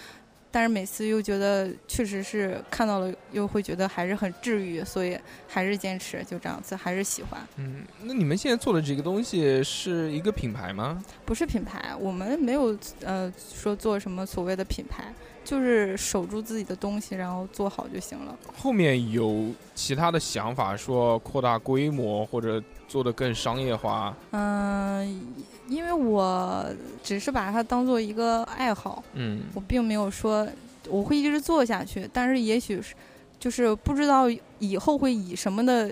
[0.51, 7.41] 但是每次又觉得确实是看到了，又会觉得还是很治愈，所以还是坚持就这样子，还是喜欢。
[7.57, 11.03] 嗯，那你们现在做的这个东西是一个品牌吗？
[11.25, 15.05] 不是品牌，我们没有呃说做什么所谓的品牌，
[15.51, 18.39] 就是守住自己的东西，然后做好就行了。
[18.57, 24.15] 后面有其他的想法，说扩大规模或者做的更商业化？
[24.31, 25.35] 嗯。
[25.69, 26.67] 因为我
[27.01, 30.45] 只是把它当做一个爱好，嗯，我并没有说
[30.89, 32.93] 我会一直做下去，但是也许是，
[33.39, 34.27] 就是不知道
[34.59, 35.89] 以后会以什么的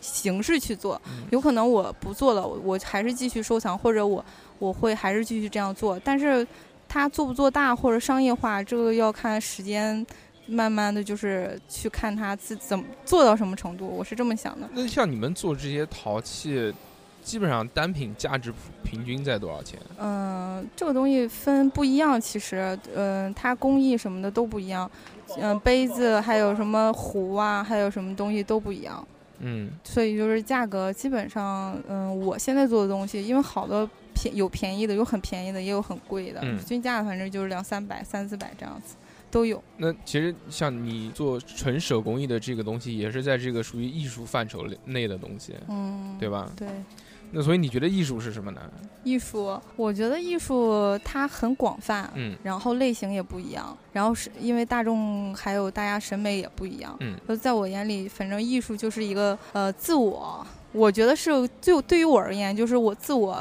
[0.00, 0.98] 形式去做，
[1.30, 4.24] 有可能我不做了，我还是继续收藏，或者我
[4.58, 6.46] 我会还是继续这样做，但是
[6.88, 10.04] 它做不做大或者商业化，这个要看时间，
[10.46, 14.68] 慢慢的就是去看它自怎么做到什么程度，我是这么想的。
[14.72, 16.74] 那像你们做这些陶器。
[17.20, 18.50] 基本上单品价值
[18.82, 19.78] 平均在多少钱？
[19.98, 24.90] 嗯，这个东西分不一样，其实，嗯，它工艺什么的都不一样，
[25.36, 29.06] 嗯，杯子还有什么壶啊，还有什么东西都不一样，
[29.40, 33.86] 嗯，所以就是价格基本上，嗯，我现在做的东西，因为好的
[34.20, 38.96] 便有便宜的，有很便宜的，也有很贵的，均价反正就是两三百、三四百这样子
[39.30, 39.62] 都有。
[39.76, 46.50] 那其实像你做纯手工艺的这个东西，也是在这个属于艺术范畴内的东西，嗯，对吧？
[46.56, 46.68] 对。
[47.30, 48.60] 那所以你觉得艺术是什么呢？
[49.04, 63.38] 艺术，我觉得艺术它很广泛，嗯，然后类型也不一样，然后是因为大众还有大家审美也不一样，嗯，在我眼里，反正艺术就是一个呃自我，我觉得是就对于我而言，就是我自我，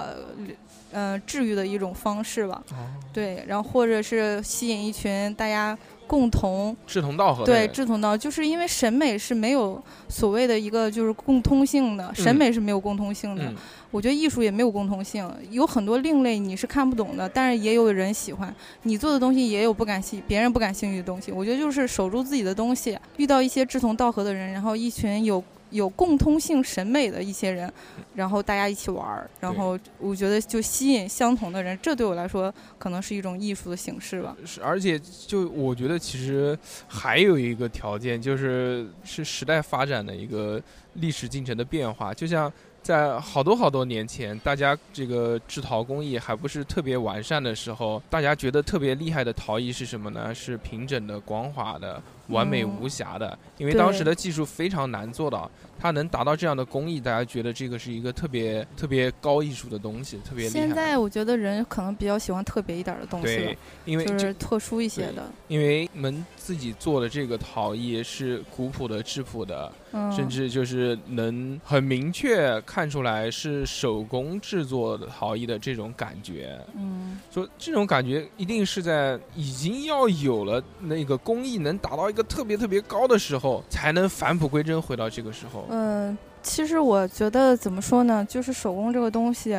[0.91, 2.75] 呃治愈的一种方式吧，哦，
[3.13, 5.77] 对，然后或者是吸引一群大家。
[6.07, 13.53] 共同志同道合，对志同道，就是因为审美是没有所谓的一个就是共通性的，审美是没有共通性的。
[13.91, 21.29] 我觉得艺术也没有共通性，有很多另类你是看不懂的，但是也有人喜欢你做的东西，也有不感兴别人不感兴趣的东西。
[21.29, 27.71] 我觉得就是守住自己的东西，遇到一些志同道合的人，然后一群有有共通性审美的一些人，
[28.15, 34.35] 然后大家一起玩儿，然后我觉得就吸引相同的人，这对我来说可能是一种艺术的形式吧。
[34.45, 40.61] 是，而且就我觉得其实还有一个条件，就是是时代发展的一个
[40.93, 42.51] 历史进程的变化，就像。
[42.83, 50.33] 在好多好多年前，大家这个制陶工艺还不是特别完善的时候，大家觉得特别厉害的陶艺是什么呢？
[50.33, 53.37] 是平整的、光滑的、完美无瑕的。
[53.57, 60.59] 因为当时的技术非常难做到，它能达到这样的工艺，大家觉得这个是一个特别特别高艺术的东西，特别厉害。
[60.59, 65.23] 现在我觉得人可能比较喜欢特别一点的东西，对，因为就是特殊一些的。
[65.47, 69.71] 因为我们自己做的这个陶艺是古朴的、质朴的。
[70.15, 76.59] 甚至就是能很明确看出来是手工制作的陶艺的这种感觉。
[76.75, 85.65] 嗯，说这种感觉一定是在已经要有了那个工艺能达到一个特别特别高的时候，才能返璞归真回到这个时候。
[85.69, 89.53] 嗯，其实我觉得怎么说呢，就是手工这个东西，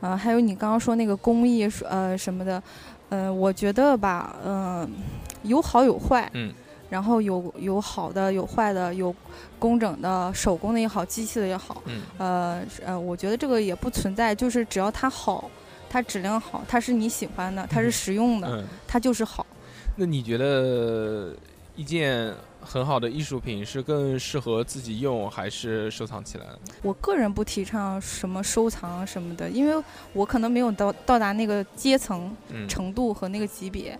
[0.00, 2.62] 啊，还有你刚刚说那个工艺，呃什么的，
[3.10, 4.90] 嗯，我觉得吧，嗯，
[5.44, 6.28] 有好有坏。
[6.34, 6.52] 嗯。
[6.90, 9.14] 然后有有好的，有坏的，有
[9.60, 11.80] 工整的、手工的也好，机器的也好。
[11.86, 12.02] 嗯。
[12.18, 15.48] 呃呃，我觉得这个也不存在，就是只要它好，
[15.88, 19.46] 它质量好，它是你喜欢的，它是实用的，它就是好。
[19.94, 21.32] 那你觉得
[21.76, 26.44] 一件很好的艺术品是更适合自己用，还是收藏起来？
[26.82, 32.36] 我个人不提倡什么收藏什么的，因为我可能没有到到达那个阶层、
[32.68, 33.98] 程度和那个级别。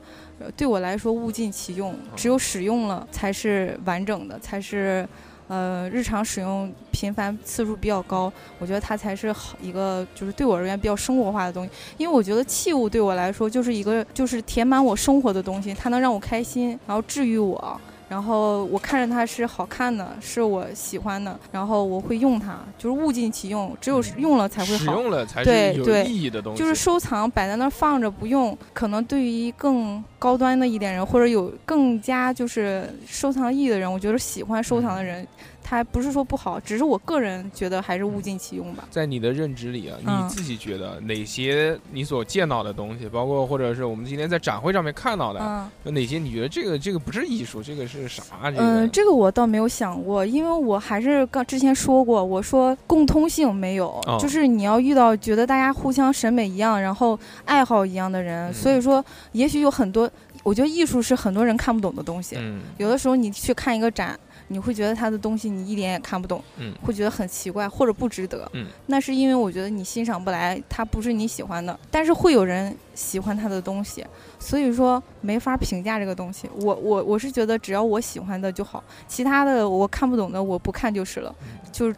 [0.56, 5.06] 对我来说，物尽其用，只有使用了才是完整的，才是，
[5.50, 11.70] 呃，日常使用频繁次数比较高，我觉得它才是好一个，就是对我而言比较生活化的东西。
[11.98, 17.80] 因为我觉得器物对我来说就是一个，就是填满我生活的东西，它能让我开心，然后治愈我。
[18.10, 24.78] 然后我看着它是好看的，是我喜欢的，然后我会用它，就是物尽其用，只有用了才会好。
[24.78, 26.58] 使用了才是有意义的东西。
[26.58, 35.24] 就是收藏摆在那儿放着不用，可能对于更高端的一点人，或者有更加就是收藏意义的人，我觉得喜欢收藏的人。
[35.70, 38.82] 它不是说不好，只是我个人觉得还是物尽其用吧。
[38.90, 48.24] 在你的认知里啊，你自己觉得哪些你所见到的东西，包括或者是我们今天在展会上面看到的，有哪些你觉得这个这个不是艺术，这个是啥？
[48.56, 60.10] 嗯，这个我倒没有想过，因为我还是刚之前说过，我说共通性没有，就是你要遇到觉得大家互相审美一样，然后爱好一样的人，所以说也许有很多，
[60.42, 62.34] 我觉得艺术是很多人看不懂的东西。
[62.40, 64.18] 嗯，有的时候你去看一个展。
[64.52, 74.04] 你会觉得他的东西你一点也看不懂，嗯，会觉得很奇怪或者不值得，嗯，那是因为我觉得你欣赏不来，他不是你喜欢的，但是会有人喜欢他的东西，
[74.40, 76.50] 所以说没法评价这个东西。
[76.56, 81.32] 我我我是觉得只要我喜欢的就好，其他的我看不懂的我不看就是了，
[81.70, 81.94] 就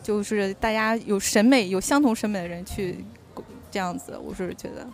[0.00, 3.04] 就是大家有审美有相同审美的人去
[3.68, 4.86] 这样子，我是觉得。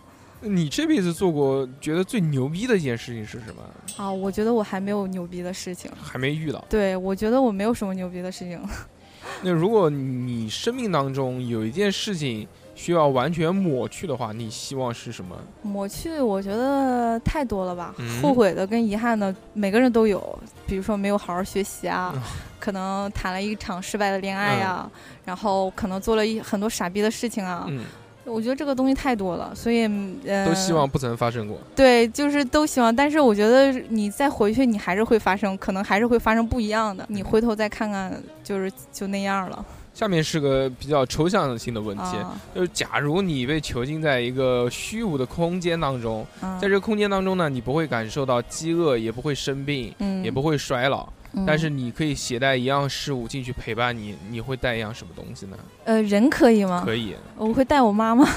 [0.43, 3.63] 你这辈子做过觉得最牛逼的一件事情是什么？
[3.97, 6.63] 啊，我觉得我还没有牛逼的事情，还没遇到。
[6.69, 8.61] 对，我觉得我没有什么牛逼的事情。
[9.41, 15.35] 那如果你生命当中有一件事情需要完全抹去的话，你希望是什么？
[15.61, 17.95] 抹去，我觉得太多了吧。
[18.21, 20.37] 后悔的跟遗憾的，每个人都有。
[20.67, 22.13] 比如说没有好好学习啊，
[22.59, 24.89] 可能谈了一场失败的恋爱呀，
[25.23, 27.67] 然后可能做了一很多傻逼的事情啊。
[28.25, 29.83] 我觉得这个东西太多了，所以
[30.25, 31.57] 呃，都希望不曾发生过。
[31.75, 37.05] 对，就是都希望，但是我觉得你再回去，你还是会发生，可能还是会发生不一样的。
[37.09, 39.65] 你回头再看看，就是就那样了。
[39.93, 42.17] 下面是个比较抽象性的问题，
[42.55, 46.25] 就是假如你被囚禁在一个虚无的空间当中，
[46.59, 51.07] 在这个空间当中呢，你不会感受到饥饿，也不会生病，也不会衰老。
[51.47, 55.57] 但是你可以携带一样事物进去陪伴你，你会带一样什么东西呢？
[55.85, 56.83] 呃，人可以吗？
[56.85, 58.27] 可以，我会带我妈妈。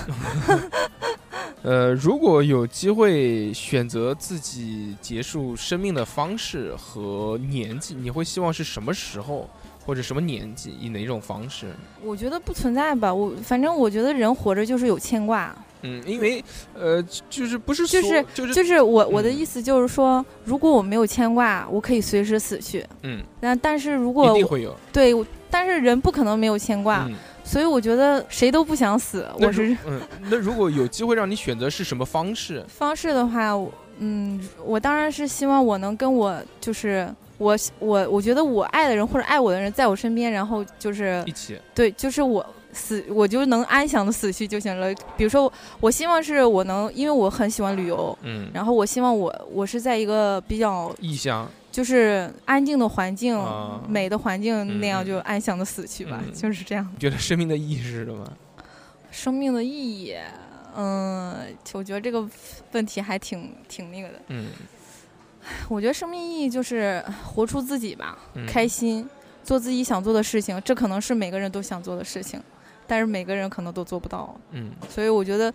[1.63, 9.51] 呃，如果有机会选择自己结束生命的方式和年纪，你会希望是什么时候
[9.85, 11.75] 或者什么年纪，以哪种方式？
[12.03, 15.55] 我觉得不存在吧，我反正我觉得人活着就是有牵挂。
[15.83, 16.43] 嗯，因为
[16.75, 22.85] 呃，就是不是就是就是就是我我的意思就是说，如果我没有牵挂，我可以随时死去。
[23.03, 25.15] 嗯，那但是如果一定会有对，
[25.51, 27.09] 但是人不可能没有牵挂，
[27.45, 29.29] 所以我觉得谁都不想死。
[29.39, 32.65] 我是嗯，那如果有机会让你选择是什么方式？
[32.69, 33.53] 方式的话，
[33.99, 37.09] 嗯，我当然是希望我能跟我就是
[37.39, 42.45] 我我我觉得我爱的人或者爱我的人在我身边，然后就是一起对，就是我。
[42.77, 44.95] 死我就能安详的死去就行了。
[45.17, 45.51] 比如说，
[45.81, 56.87] 我希望是我能，因为我很喜欢旅游，嗯，然后我希望我我是在一个比较异乡，就是安静的环境、啊美的环境那样嗯就安详的死去吧，嗯就是这样。
[56.93, 58.31] 你觉得生命的意义是什么？
[59.11, 60.15] 生命的意义，
[60.77, 61.35] 嗯，
[61.73, 62.23] 我觉得这个
[62.73, 64.15] 问题还挺挺那个的。
[64.29, 64.49] 嗯，
[65.69, 69.09] 我觉得生命意义就是活出自己吧，嗯开心，
[69.43, 70.61] 做自己想做的事情。
[70.63, 72.39] 这可能是每个人都想做的事情，
[72.87, 74.35] 但是每个人可能都做不到。
[74.53, 75.53] 嗯所以我觉得，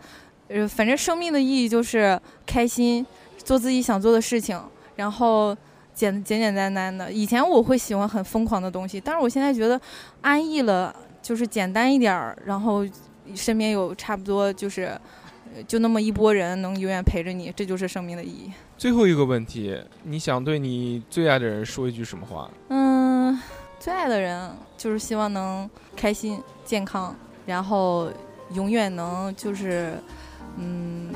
[0.47, 3.05] 呃，反正生命的意义就是开心，
[3.37, 4.59] 做自己想做的事情，
[4.95, 5.55] 然后
[5.93, 7.11] 简简简单单的。
[7.11, 9.79] 以前我会喜欢很疯狂的东西，但是我现在觉得
[10.21, 12.85] 安逸了，就是简单一点儿，然后
[13.35, 14.99] 身边有差不多就是。
[15.53, 18.49] 呃就那么一波人能永远陪着你，这就是生命的意义。
[18.77, 22.49] 最后一个问题，你想对你最爱的人说一句什么话？
[22.69, 22.80] 嗯，
[23.81, 27.15] 最爱的人就是希望能开心、健康，
[27.47, 28.11] 然后
[28.53, 29.97] 永远能就是，
[30.57, 31.11] 嗯，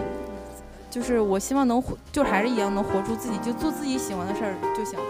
[0.90, 5.06] 就是我希望能活，就还是一样能活出自己，就做自己喜欢的事儿就行了。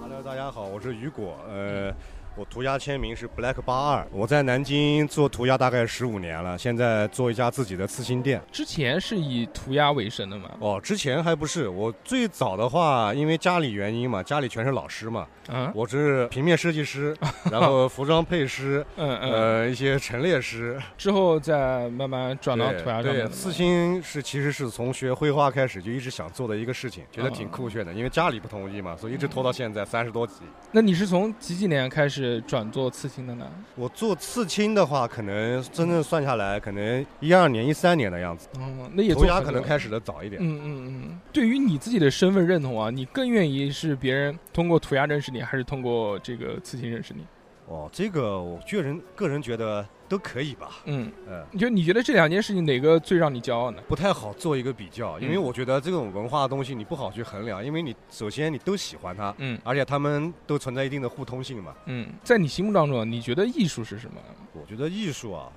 [0.00, 1.34] Hello，大家好，我是雨果。
[1.48, 1.92] 呃，
[2.38, 4.06] 我涂鸦签名是 Black 八二。
[4.12, 8.40] 我在南京做涂鸦大概十五年了，现在做一家自己的刺青店。
[8.52, 10.48] 之前是以涂鸦为生的吗？
[10.60, 11.68] 哦，之前还不是。
[11.68, 17.12] 我最早的话，因为家里原因嘛，家里全是老师嘛，啊，我是平面设计师，
[17.50, 20.80] 然后服装配师，嗯嗯，呃，一些陈列师。
[20.96, 23.28] 之后再慢慢转到涂鸦上面的嘛。
[23.30, 27.92] 对，刺青是其实是从学绘画开始就一直想做的一个事情，觉得挺哦酷炫的。
[27.92, 30.34] 因为家里不同意嘛，所以一直拖到现在三十多集。
[30.70, 33.46] 那你是从几几年开始转做刺青的呢？
[33.74, 38.48] 我做刺青的话，可能真正算下来，可能一二年、一三年的样子。
[38.58, 40.40] 嗯，那也涂鸦可能开始的早一点。
[40.42, 47.24] 嗯嗯嗯，对于你自己的身份认同啊，你更愿意是别人通过涂鸦认识你，还是通过这个刺青认识你？
[47.66, 50.78] 哦，这个我个人个人觉得都可以吧。
[50.86, 53.82] 嗯，嗯，就你觉得这两件事情哪个最让你骄傲呢？
[53.86, 61.74] 不太好做一个比较，因为嗯我觉得这种文化的东西你不好去衡量，因为你首先你都喜欢它，嗯而且他们都存在一定的互通性嘛。
[61.86, 64.16] 嗯，在你心目当中，你觉得艺术是什么？
[64.54, 65.52] 我觉得艺术啊，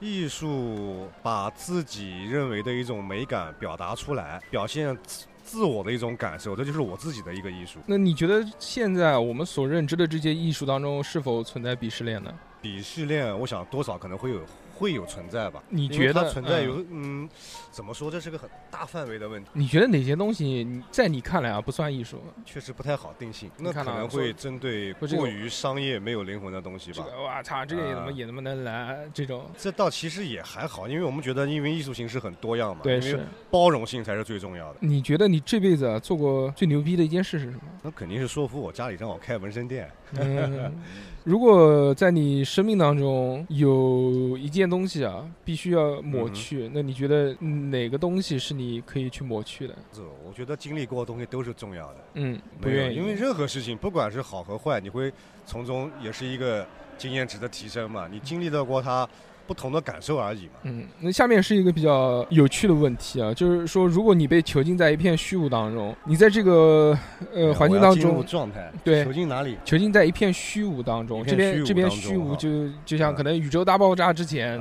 [0.00, 7.78] 艺术把自己认为的一种美感表达出来，表现自自我的一种感受，这就是我自己的一个艺术。
[7.84, 12.32] 那你觉得现在我们所认知的这些艺术当中，是否存在鄙视链呢？
[12.62, 14.40] 鄙视链，我想多少可能会有
[14.74, 15.62] 会有存在吧。
[15.68, 17.28] 你觉得嗯存在有嗯，
[17.70, 18.10] 怎么说？
[18.10, 22.22] 这是个很大范围的问题，你觉得哪些东西在你看来啊不算艺术？
[22.44, 23.50] 确实不太好定性。
[23.58, 27.04] 那可能会针对过于商业、没有灵魂的东西吧。
[27.04, 29.44] 这个我操，这个也他妈啊也他妈能来这种？
[29.58, 33.20] 这倒其实也还好，因为我们觉得，因为艺术形式很多样嘛，对，是。
[33.50, 34.78] 包容性才是最重要的。
[34.80, 37.62] 你觉得你这辈子啊做过最牛逼的一件事是什么？
[37.82, 39.90] 那肯定是说服我家里正好开纹身店。
[40.18, 40.72] 嗯，
[41.24, 49.74] 如果在你生命当中有一件东西啊，必须要抹嗯去，那你觉得哪个东西是你可以去抹去的？
[49.92, 51.96] 是我觉得经历过的东西都是重要的。
[52.14, 55.12] 嗯，不没有愿意，因为任何事情，不管是好和坏，你会
[55.46, 56.66] 从中也是一个
[56.98, 58.08] 经验值的提升嘛。
[58.10, 59.08] 你经历到过它
[59.46, 60.52] 不同的感受而已嘛。
[60.64, 66.98] 嗯，那下面是一个比较有趣的问题啊，就是说，如果你被囚禁在一片虚无当中，你在这个
[67.32, 69.56] 呃环境当中，状态，对囚禁哪里？
[69.64, 74.60] 囚禁在一片虚无当中，这边这边虚无就就像嗯可能宇宙大爆炸之前，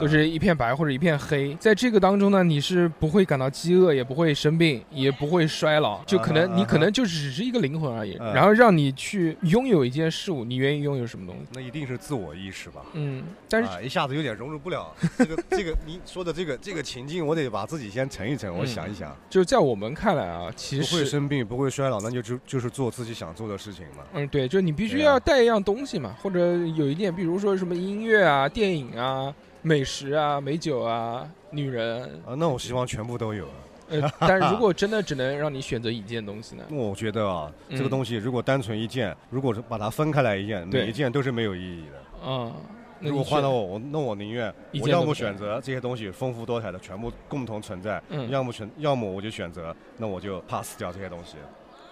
[0.00, 8.16] 都是一片白或者一片黑，在这个当中呢，你是不会感到饥饿，也不会生病，也不会衰老，就可能你可能就只是一个灵魂而已。
[8.20, 11.48] 嗯然后让你去拥有一件事物，你愿意拥有什么东西？
[11.54, 12.82] 那一定是自我意识吧。
[12.92, 21.08] 嗯，但是啊，一下子有点融入不了 这个这个你说的这个这个情境，我得把自己先沉一沉，我嗯想一想，就是在我们看来啊，其实不会。
[21.08, 24.04] 生病，不会衰老，那就就就是做自己想做的事情嘛。
[24.12, 33.48] 嗯，对，就你必须要带一样东西嘛，或者有一点，比如说什么音乐啊、电影啊、美食啊、美酒啊、女人，啊，那我希望全部都有。
[33.88, 36.64] 呃，但是如果真的只能让你选择一件东西呢？
[36.70, 42.30] 我觉得啊，这个嗯东西如果单纯一件，如果是把它分开来一件，每一件都是没有意义的。
[42.30, 42.52] 啊、那
[43.00, 51.36] 如果换到我，我那我宁愿一我要么选选择这些东西丰富多彩的全部共同存在，嗯要么选，要么我就选择，那我就 pass 掉这些东西，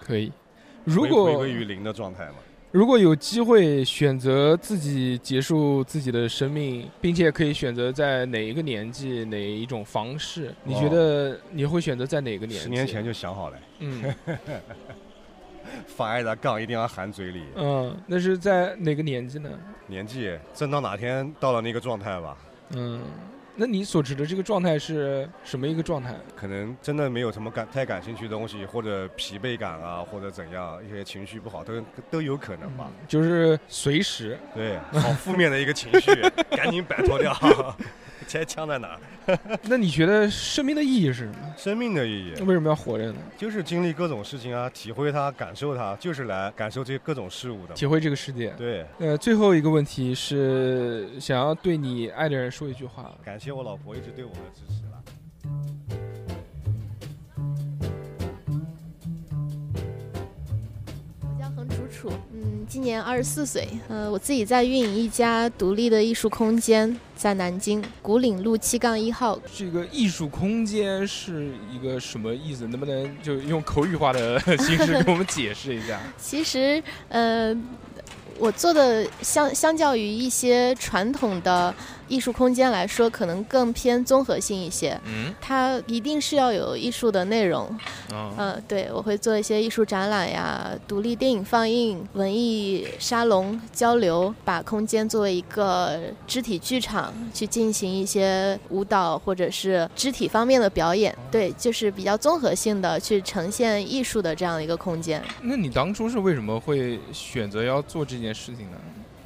[0.01, 0.31] 可以。
[0.83, 2.35] 如果回归于零的状态嘛。
[2.69, 12.63] 如果有机会选择自己结束自己的生命，并且可以选择在哪一个年纪、哪一种方式，你觉得你会选择在哪个年纪？
[12.65, 14.13] 十年前，就想好了，嗯
[15.85, 17.43] 发爱的杠一定要含嘴里。
[17.55, 19.49] 嗯，那是在哪个年纪呢？
[19.87, 22.37] 年纪，真到哪天到了那个状态吧。
[22.71, 23.01] 嗯，
[23.55, 26.13] 那你所指的这个状态是什么一个状态？
[26.35, 32.91] 可能真的没有什么感太感兴趣的东西，或者疲惫感啊，或者怎样，一些情绪不好都都有可能吧。
[33.07, 36.11] 就是随时对，好负面的一个情绪，
[36.51, 37.33] 赶紧摆脱掉。
[38.27, 38.99] 猜枪在哪儿？
[39.63, 41.35] 那你觉得生命的意义是什么？
[41.57, 43.15] 生命的意义为什么要活着呢？
[43.37, 48.53] 就是经历各种事情啊，体会它，感受它，就是来感受这些各种事物的，体会这个世界。
[48.57, 48.85] 对。
[48.99, 53.13] 呃，最后一个问题是，想要对你爱的人说一句话。
[53.23, 54.81] 感谢我老婆一直对我的支持
[62.33, 69.39] 嗯，今年二十四岁，呃，我自己在运营一家独立的艺术空间，在南京古岭路七杠一号。
[69.55, 72.67] 这个艺术空间是一个什么意思？
[72.67, 75.99] 能不能就用口语化的 形式给我们解释一下？
[76.17, 77.55] 其实，呃，
[78.37, 81.73] 我做的相相较于一些传统的。
[82.07, 84.99] 艺术空间来说，可能更偏综合性一些。
[85.05, 87.69] 嗯，它一定是要有艺术的内容。
[88.11, 101.15] 嗯，对，我会做一些艺术展览呀，独立电影放映、文艺沙龙交流，把空间作为一个肢体剧场去进行一些舞蹈或者是肢体方面的表演。
[101.29, 105.21] 对，就是比较综合性的去呈现艺术的这样一个空间。
[105.41, 108.77] 那你当初是为什么会选择要做这件事情呢？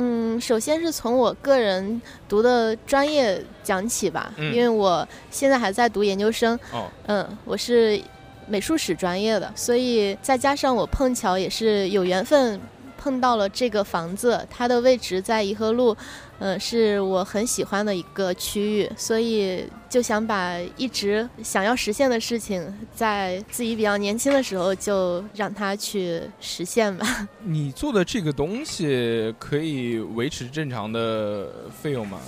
[0.04, 6.60] 嗯，首先是从我个人读的专业讲起吧，因为我现在还在读研究生。
[6.72, 8.02] 哦，嗯，我是
[8.48, 12.60] 美术史专业的，所以再加上我碰巧也是有缘分。
[13.02, 15.98] 碰到了这个房子，它的位置在颐和路，
[16.38, 22.62] 嗯，是我很喜欢的一个区域，所以就想把一直想要实现的事情，
[22.94, 27.28] 在自己比较年轻的时候就让它去实现吧。
[27.44, 31.50] 你做的这个东西可以维持正常的
[31.82, 32.20] 费用吗？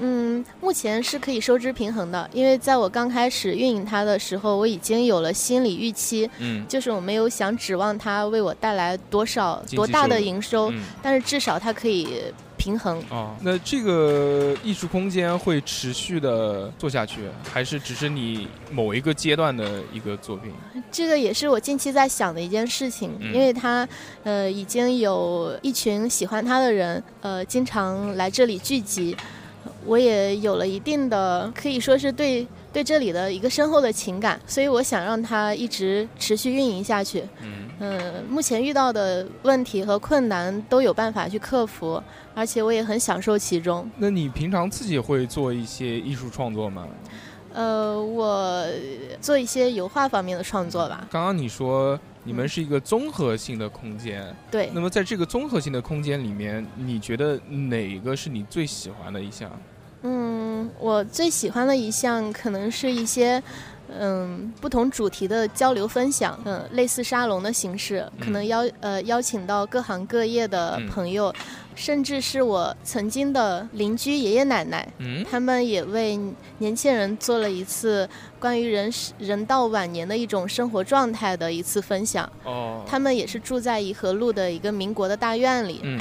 [0.00, 10.72] 嗯，目前是可以收支平衡的，因为在我刚开始运营它的时候，我已经有了心理预期，嗯，就是我没有想指望它为我带来多少多大的营收，
[11.02, 12.22] 但是至少它可以
[12.56, 13.02] 平衡。
[13.10, 17.22] 哦，那这个艺术空间会持续的做下去，
[17.52, 20.52] 还是只是你某一个阶段的一个作品？
[20.90, 23.88] 这个也是我近期在想的一件事情，因为它，
[24.22, 29.16] 呃，已经有一群喜欢它的人，呃，经常来这里聚集。
[29.86, 37.22] 我也有了一定的，可以说是对对这里的一个深厚的情感，所以我想让它一直持续运营下去。
[37.42, 42.02] 嗯，嗯，目前遇到的问题和困难都有办法去克服，
[42.34, 43.90] 而且我也很享受其中。
[43.96, 46.86] 那你平常自己会做一些艺术创作吗？
[47.58, 48.64] 呃，我
[49.20, 51.08] 做一些油画方面的创作吧。
[51.10, 51.98] 刚刚你说。
[52.24, 54.68] 你们是一个综合性的空间，对。
[54.74, 59.50] 那么在这个综合性的空间里面，你觉得哪个是你最喜欢的一项？
[60.02, 63.42] 嗯，我最喜欢的一项可能是一些，
[63.88, 71.32] 嗯，不同主题的交流分享，嗯，类似沙龙的形式，可能邀呃邀请到各行各业的朋友。
[71.78, 76.18] 甚至是我曾经的邻居爷爷奶奶，嗯他们也为
[76.58, 78.06] 年轻人做了一次
[78.40, 82.28] 关于人人到晚年的一种生活状态的一次分享。
[82.42, 85.78] 哦，他们也是住在颐和路的一个民国的大院里。
[85.84, 86.00] 嗯，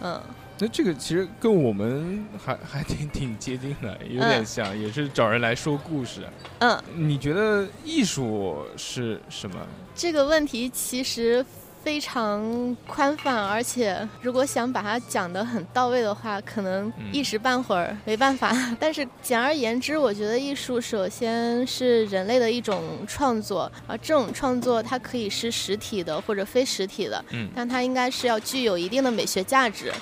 [0.00, 0.22] 嗯，
[0.60, 6.20] 那这个其实跟我们还 还挺挺接近的，有点像，也是找人来说故事。
[6.60, 9.56] 嗯，你觉得艺术是什么？
[9.96, 11.44] 这个问题其实。
[11.86, 18.52] 非常宽泛，而且如果想把它讲得很到位的话，可能一时半会儿没办法。
[18.80, 27.24] 但是简而言之，我觉得艺术首先是人类的一种创作，而这种创作它可以是实体的或者非实体的，
[27.54, 29.92] 但它应该是要具有一定的美学价值。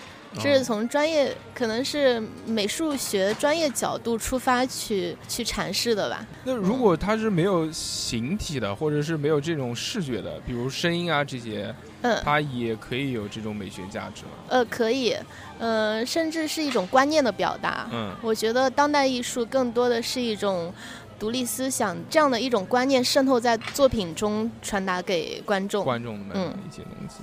[0.40, 6.26] 这是从专业，可能是美术学专业角度出发去去阐释的吧。
[6.44, 14.30] 那如果它是没有形体的，或者是没有这种视觉的，比如声音啊这些，嗯，它也可以有这种美学价值吗？
[14.48, 15.16] 呃，可以，
[15.58, 17.88] 呃，甚至是一种观念的表达。
[17.92, 20.72] 嗯，我觉得当代艺术更多的是一种
[21.18, 25.84] 独立思想这样的一种观念渗透在作品中传达给观众。
[25.84, 27.22] 观众的一些东西。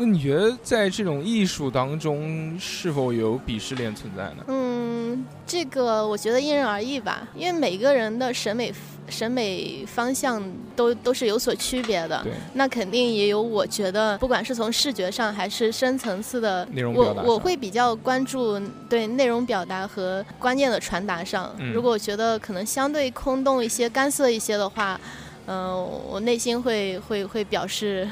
[0.00, 4.44] 那你觉得在这种艺术当中是否有鄙视链存在呢？
[4.46, 8.72] 嗯，这个我觉得因人而异吧，因为每个人的审美
[9.08, 10.40] 审美方向
[10.76, 12.22] 都都是有所区别的。
[12.22, 13.42] 对，那肯定也有。
[13.42, 21.52] 我觉得不管是从视觉上还是深层次的内容表达，我我会比较关注对内容表达和观念的传达上。
[21.74, 25.00] 如果我觉得可能相对空洞一些、干涩一些的话，
[25.46, 25.74] 嗯，
[26.08, 28.08] 我内心会会会表示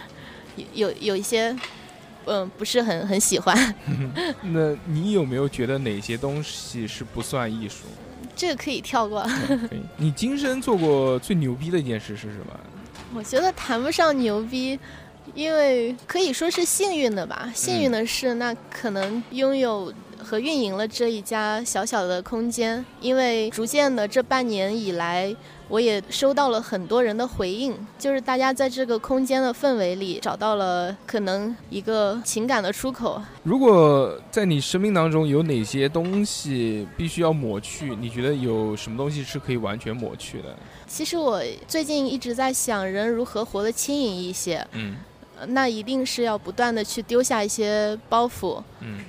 [0.74, 1.56] 有有一些。
[2.26, 3.74] 嗯，不是很很喜欢。
[4.42, 7.86] 那你有没有觉得哪些东西是不算艺术？
[8.36, 9.26] 这个可以跳过。
[9.96, 12.60] 你今生做过最牛逼的一件事是什么？
[13.14, 14.78] 我觉得谈不上牛逼，
[15.34, 17.50] 因为可以说是幸运的吧。
[17.54, 19.92] 幸运的是，那可能拥有。
[20.18, 25.32] 和运营了这一家小小的空间，因为逐渐的这半年以来，
[25.68, 33.20] 我也收到了很多人的回应，就是大家在这个空间的氛围里找到了可能一个情感的出口。
[33.42, 40.56] 如果在你生命当中有哪些东西必须要抹去，你觉得有什么东西是可以完全抹去的？
[40.86, 44.64] 其实我最近一直在想，人如何活得轻盈一些。
[44.72, 44.94] 嗯，
[45.48, 48.62] 那一定是要不断的去丢下一些包袱。
[48.80, 49.00] 嗯。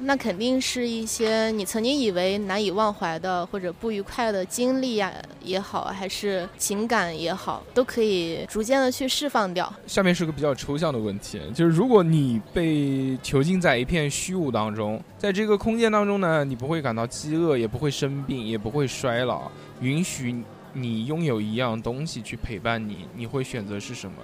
[0.00, 9.72] 那肯定是一些你曾经以为难以忘怀的或者不愉快的经历呀也好，还是情感也好，都可以逐渐的去释放掉。
[9.86, 20.34] 下面是个比较抽象的问题，就是如果你被囚禁在一片虚无当中，在这个空间当中呢，你不会感到饥饿，也不会生病，也不会衰老，允许
[20.72, 24.16] 你拥有一样东西去陪伴你，你会选择是什么？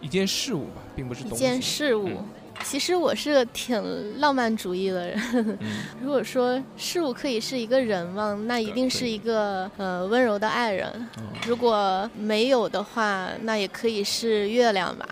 [0.00, 1.36] 一件事物吧，并不是东西。
[1.36, 2.08] 一件事物。
[2.64, 5.58] 其实我是个挺浪漫主义的人。
[6.02, 10.90] 如果说事物可以是一个人嘛，那一定是一个呃温柔的爱人。
[11.46, 15.06] 如果没有的话，那也可以是月亮吧，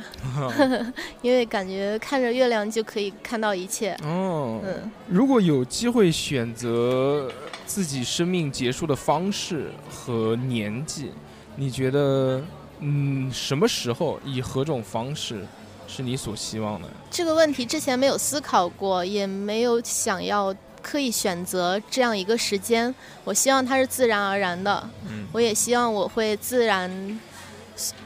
[1.23, 3.93] 因为感觉看着月亮就可以看到一切。
[4.05, 4.91] 哦，嗯。
[5.09, 7.31] 如果有机会选择
[7.67, 11.11] 自己生命结束的方式和年纪，
[11.57, 12.43] 你觉得
[12.79, 15.45] 嗯什么时候以何种方式？
[15.91, 22.95] 是你所希望的这个问题，之前没有思考过，也没有想要刻意选择这样一个时间。
[23.25, 27.21] 我希望它是自然而然的，嗯，我也希望我会自然、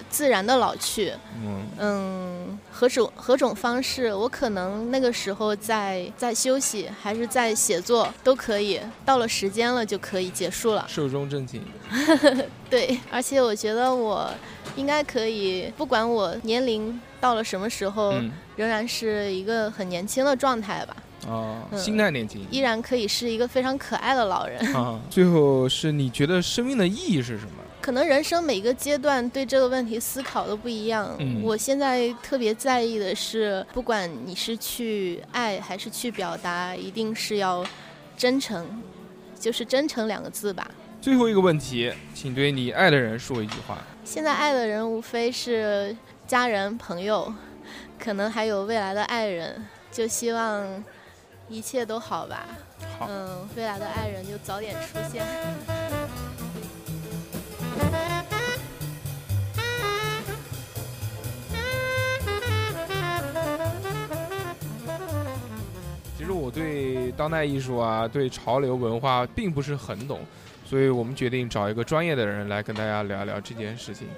[0.09, 1.12] 自然的老去。
[1.43, 8.80] 嗯嗯，何种何种方式，我可能那个时候在在休息，还是在写作都可以。
[9.05, 11.62] 到了时间了就可以结束了，寿终正寝。
[12.70, 14.30] 对，而且我觉得我
[14.77, 17.01] 应该可以，不管我年龄。
[17.20, 18.12] 到了什么时候，
[18.55, 20.95] 仍然是一个很年轻的状态吧。
[21.27, 24.61] 哦，心态年轻，依然可以是一个非常可爱的老人。
[24.75, 27.53] 啊，最后是你觉得生命的意义是什么？
[27.81, 31.16] 可能人生每个阶段对这个问题思考都不一样。
[31.18, 37.64] 嗯，我现在特别在意的是，不管你是去爱还是去表达，一定是要
[38.18, 38.66] 真诚，
[39.41, 40.70] 就是真诚两个字吧。
[41.05, 43.76] 最后一个问题，请对你爱的人说一句话。
[44.07, 45.94] 现在爱的人无非是。
[46.26, 47.30] 家人、朋友，
[47.98, 50.82] 可能还有未来的爱人，就希望
[51.50, 52.46] 一切都好吧。
[52.98, 55.22] 好，嗯，未来的爱人就早点出现。
[66.16, 70.20] 其实我对当代艺术啊，对潮流文化并不是很懂，
[70.64, 74.08] 所以我们决定找一个专业的人来跟大家聊一聊这件事情。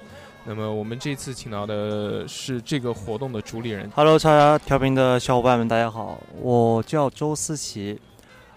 [0.44, 3.90] 那么我们这次请到的是这个活动的主理人。
[3.94, 8.01] Hello，叉叉调频的小伙伴们，大家好，我叫周思琪，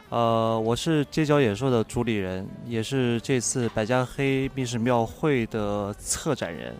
[0.09, 6.75] 呃，我是街角野兽的主理人，也是这次百家黑密室庙会的策展人。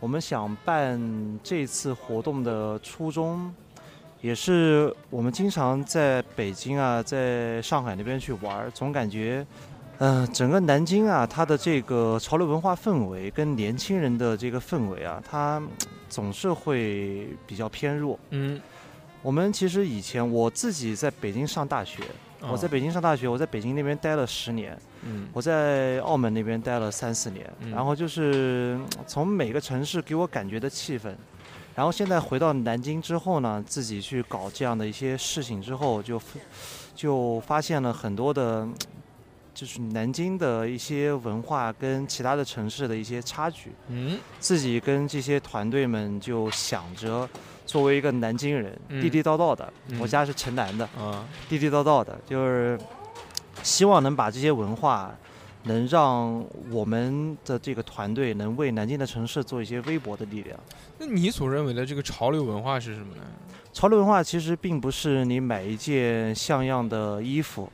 [0.00, 1.00] 我们想办
[1.44, 3.54] 这次活动的初衷，
[4.20, 9.46] 也是我们经常在北京啊，在上海那边去玩，总感觉。
[10.02, 15.62] 嗯，整个南京啊，它的这个潮流文化氛围跟年轻人的这个氛围啊，它
[16.08, 18.18] 总是会比较偏弱。
[18.30, 18.58] 嗯，
[19.20, 22.02] 我们其实以前我自己在北京上大学，
[22.50, 31.14] 我在北京上大学，我在北京那边待了十年，嗯，我在澳门那边待了三四年，然后就是从每个城市给我感觉的气氛，
[31.74, 36.18] 然后现在回到南京之后呢，自己去搞这样的一些事情之后，就
[36.94, 38.66] 就发现了很多的。
[39.60, 43.70] 就是南京的一些文化跟其他的城市的一些差距。
[43.88, 47.28] 嗯，自己跟这些团队们就想着，
[47.66, 52.80] 作为一个南京人，地地道道的，我家是城南的，啊，地地道道的，就是
[53.62, 55.14] 希望能把这些文化，
[55.64, 60.58] 能让我们的这个团队能为南京的城市做一些微薄的力量。
[60.98, 63.22] 那你所认为的这个潮流文化是什么呢？
[63.74, 67.70] 潮流文化其实并不是你买一件像样的衣服，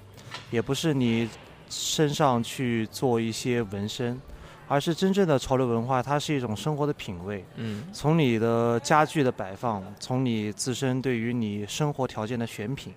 [0.51, 1.29] 也不是你。
[1.69, 4.21] 身上去做一些纹身，
[4.69, 7.45] 而是真正的潮流文化，它是一种生活的品味。
[7.57, 12.93] 嗯，从你的家具的摆放，从你自身对于你生活条件的选品，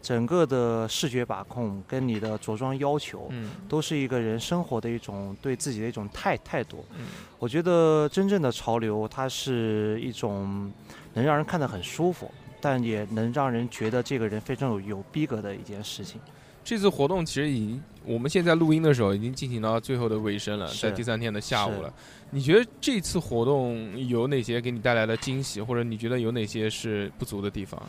[0.00, 6.84] 整个的视觉把控跟你的着装要求，嗯，都是一个人生活的一种对自己的一种态态度。
[6.98, 7.06] 嗯，
[7.38, 10.72] 我觉得真正的潮流，它是一种
[11.14, 12.28] 能让人看得很舒服，
[12.60, 16.20] 但也能让人觉得这个人非常有有逼格的一件事情。
[16.64, 21.92] 这次活动其实已经，我们现在录音的时候已经进行到最后的尾声了，在第三天的下午了。
[22.30, 27.82] 你觉得这次活动有哪些给你带来的惊喜，或者你觉得有哪些是不足的地方？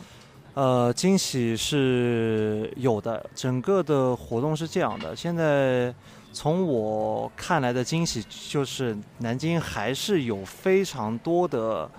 [0.54, 3.24] 呃，惊喜是有的。
[3.34, 5.94] 整个的活动是这样的，现在
[6.32, 11.90] 从我看来的惊喜就是南京还是有非常多的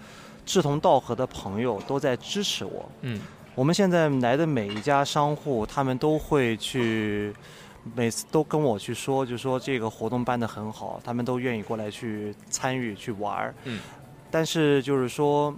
[0.45, 2.89] 志同道合的朋友都在支持我。
[3.01, 3.19] 嗯。
[3.55, 7.33] 我们现在来的每一家商户，他们都会去，
[7.95, 13.55] 每次都跟我去说，就说这个活动办得很好，他们都愿意过来去参与去玩儿。
[13.63, 13.79] 嗯。
[14.29, 15.55] 但是就是说，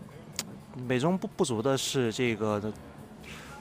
[0.87, 2.71] 美中不不足的是这个，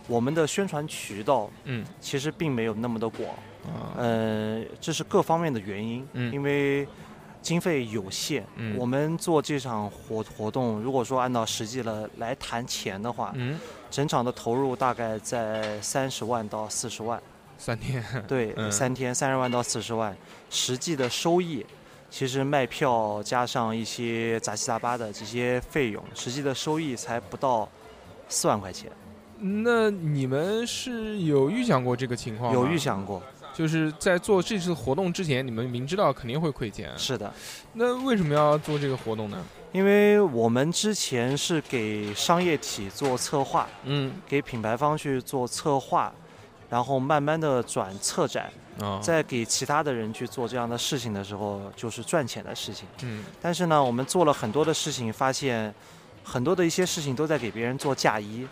[0.06, 3.30] 我们的宣传渠道，嗯，其实并没有那么的广。
[3.66, 3.72] 嗯。
[3.96, 6.06] 呃，这是各方面的原因。
[6.12, 6.30] 嗯。
[6.30, 6.86] 因为
[7.46, 8.44] 经费有限。
[8.56, 8.76] 嗯。
[8.76, 13.58] 我们做这场活活动，如果说按照实际了来谈钱的话，嗯。
[13.88, 17.22] 整场的投入大概在三十万到四十万，
[17.56, 20.14] 三天，对，三天三十万到四十万，
[20.50, 21.64] 实际的收益，
[22.10, 27.66] 其实卖票加上一些杂七杂八的这些费用，实际的收益才不到
[28.28, 28.90] 四万块钱。
[29.38, 32.58] 那你们是有预想过这个情况吗？
[32.58, 33.22] 有预想过。
[33.56, 36.92] 就是在做这次活动之前，你们明知道肯定会亏钱。
[36.98, 37.32] 是的。
[37.72, 39.42] 那为什么要做这个活动呢？
[39.72, 46.12] 因为我们之前是给商业体做策划，嗯，给品牌方去做策划，
[46.68, 52.86] 然后慢慢的转策展，啊，在给其他的人去做这样的事情的时候，就是赚钱的事情。
[53.02, 53.24] 嗯。
[53.40, 55.74] 但是呢，我们做了很多的事情，发现。
[56.28, 58.44] 很多的一些事情都在给别人做嫁衣。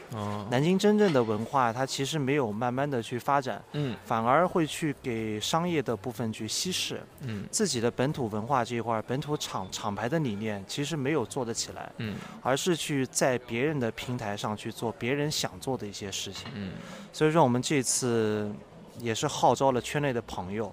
[0.48, 16.74] 南京真正的文化，它其实没有慢慢的去发展，嗯，反而会去给商业的部分去稀释，嗯，自己的本土文化这一块，本土厂厂牌的理念其实没有做得起来，嗯，而是去在别人的平台上去做别人想做的一些事情，嗯，
[17.12, 18.54] 所以说我们这次
[19.00, 20.72] 也是号召了圈内的朋友，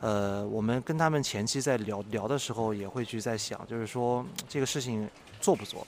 [0.00, 5.08] 呃，我们跟他们前期在聊聊的时候，也会去在想，就是说这个事情
[5.40, 5.86] 做不做。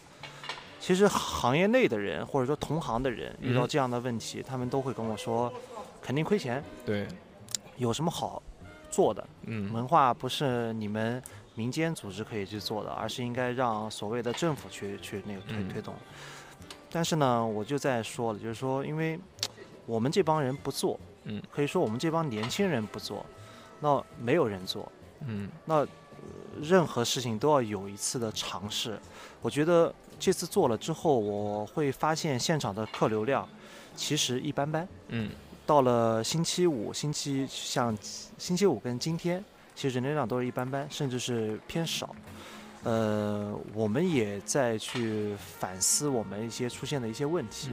[0.89, 5.53] 其实行业内的人或者说同行的人遇到这样的问题，他们都会跟我说，
[6.01, 6.64] 肯定亏钱。
[6.86, 7.07] 对，
[7.76, 8.43] 有什么好
[8.91, 9.22] 做的？
[9.43, 11.22] 嗯，文化不是你们
[11.55, 15.93] 民间组织可以去做的，而是应该让所谓的政府去去那个推推动。
[16.91, 19.20] 但是呢，我就在说了，就是说，因为
[19.84, 23.26] 我们这帮人不做，嗯，可以说我们这帮年轻人不做，
[23.80, 24.91] 那没有人做，
[25.26, 25.86] 嗯，那
[26.62, 28.99] 任何事情都要有一次的尝试。
[29.43, 29.95] 我觉得。
[30.21, 33.49] 这次做了之后，我会发现现场的客流量
[33.95, 34.89] 其实一般般。
[35.11, 35.31] 嗯，
[35.64, 37.97] 到了星期五、星期像
[38.37, 39.45] 星期五跟今天，
[39.77, 42.12] 其实人流量都是一般般，甚至是偏少。
[42.83, 47.71] 呃，我们也在去反思我们一些出现的一些问题。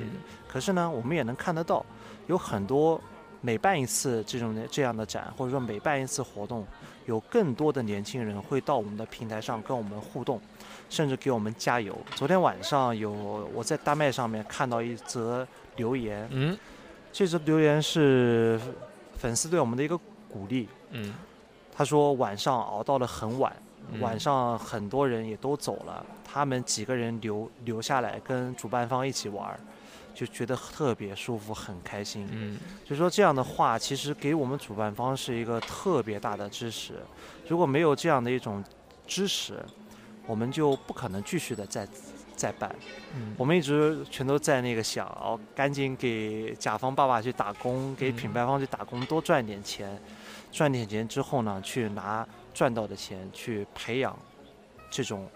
[0.48, 1.84] 可是呢，我们也能看得到，
[2.28, 3.02] 有很多
[3.42, 6.64] 每办一次这种这样的展，或者说每办一次活动，
[7.06, 10.40] 有更多的年轻人会到我们的平台上跟我们互动。
[10.88, 11.98] 甚至给我们加油。
[12.14, 13.12] 昨天晚上有
[13.56, 15.46] 我在大麦上面看到一则
[15.78, 16.56] 留言，嗯，
[17.12, 18.62] 这则留言是
[19.18, 19.98] 粉丝对我们的一个
[20.30, 21.12] 鼓励，嗯，
[21.76, 23.52] 他说晚上熬到了很晚，
[24.00, 29.60] 晚上很多人也都走了，他们几个人留留下来跟主办方一起玩，
[30.16, 36.94] 就觉得特别舒服，很开心，嗯，就说这样的话，其实给我们主办方是一个特别大的支持。
[37.50, 38.64] 如果没有这样的一种
[39.06, 39.64] 支持，
[40.26, 41.86] 我们就不可能继续的再
[42.36, 42.74] 再办，
[43.14, 43.36] 嗯。
[43.38, 50.02] 我们一直全都在那个想，哦，赶紧给甲方爸爸去打工，给品牌方去打工，多赚点钱，
[50.52, 54.18] 赚点钱之后呢，去拿赚到的钱去培养
[54.90, 55.30] 这种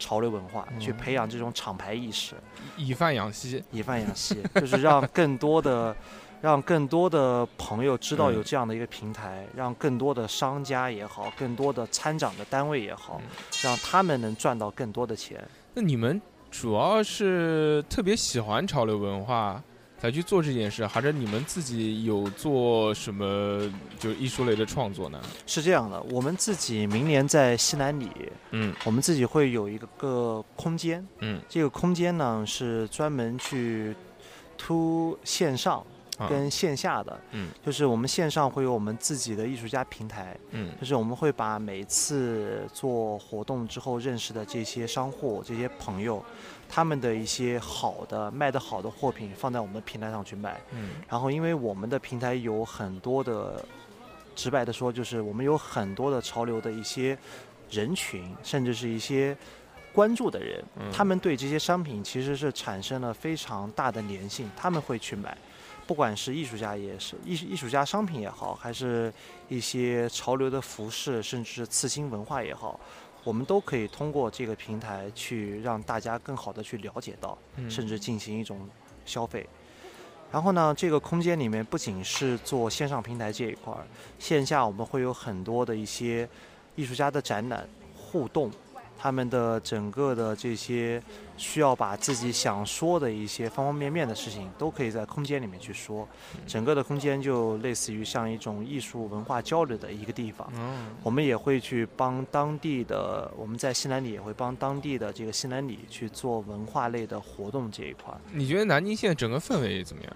[0.00, 2.34] 潮流文化，去培养这种厂牌意识，
[2.76, 5.94] 以贩养吸，以贩养吸， 就是让更多的。
[6.42, 13.20] 让更多的朋友知道有这样的一个平台，让更多的商家也好，更多的参展的单位也好，
[13.62, 15.46] 让他们能赚到更多的钱。
[15.74, 16.18] 那你们
[16.50, 19.62] 主要是特别喜欢潮流文化
[20.00, 25.20] 才去做这件事，还是你们自己有做什么就艺术类的创作呢？
[25.46, 28.08] 是这样的，我们自己明年在西南里，
[28.52, 33.94] 嗯，我们自己会有一个个空间，嗯，这个空间呢是专门去
[34.56, 35.84] 突线上。
[36.28, 46.22] 跟线下的，嗯，就是我们线上会有我们自己的艺术家平台，嗯，就是我们会把每次做活动之后认识的这些商户、这些朋友，
[46.68, 53.64] 他们的一些好的卖的好的货品放在我们的平台上去卖，嗯，然后因为我们的平台有很多的，
[54.34, 57.16] 直白的说就是我们有很多的潮流的一些
[57.70, 59.36] 人群，甚至是一些
[59.92, 60.62] 关注的人，
[60.92, 65.36] 他们对这些商品其实是产生了非常大的粘性，他们会去买。
[65.90, 69.12] 不管是艺术家也是艺艺术家商品也好，还是
[69.48, 72.78] 一些潮流的服饰，甚至是刺青文化也好，
[73.24, 77.36] 我们都可以通过这个平台去让大家更好的去了解到，
[77.68, 78.68] 甚至进行一种
[79.04, 79.44] 消费。
[80.30, 83.84] 然后呢，这个空间里面不仅是做线上平台这一块儿，
[84.16, 86.28] 线下我们会有很多的一些
[86.76, 88.48] 艺术家的展览互动。
[89.00, 91.02] 他们的整个的这些
[91.38, 96.06] 需要把自己想说的一些方方面面的事情，都可以在空间里面去说。
[96.46, 100.52] 整个的空间就类似于像一种艺术文化交流的一个地方。
[101.02, 108.12] 我们也会去帮当地的，我们在西南里也会帮当地的这个西南里去做文化类的活动这一块。
[108.34, 110.12] 你觉得南京现在整个氛围怎么样？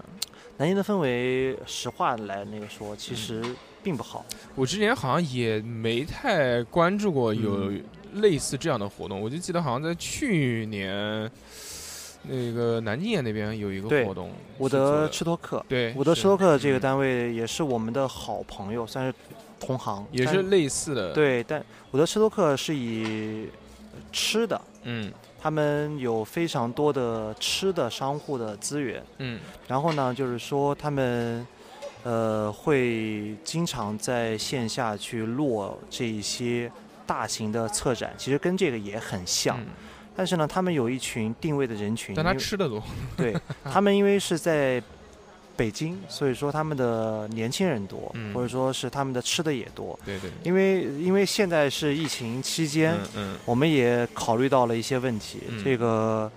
[0.57, 3.43] 南京的氛围，实话来那个说，其实
[3.81, 4.23] 并不好。
[4.53, 7.71] 我之前好像也没太关注过有。
[8.15, 11.29] 类似这样的活动，我就记得好像在去年，
[12.23, 15.63] 那个南京那边有一个活动，伍德吃托克。
[15.67, 19.13] 对，伍德吃托克这个单位也是我们的好朋友，算是
[19.59, 21.13] 同行，也是类似的。
[21.13, 23.47] 对，但伍德吃托克是以
[24.11, 31.45] 吃的，嗯，他们有非常多的吃的商户的资源，嗯，然后呢，就是说他们
[32.03, 36.71] 呃会经常在线下去落这一些。
[37.05, 39.59] 大型的策展其实跟这个也很像，
[40.15, 42.81] 但是呢，他们有一群定位的人群，但他吃的多。
[43.15, 44.81] 对 他们，因为是在
[45.55, 49.97] 北京，所以说他们的年轻人多，或者说是他们的吃的也多。
[50.05, 50.29] 对对。
[50.43, 56.31] 因为因为现在是疫情期间，嗯，我们也考虑到了一些问题，这个。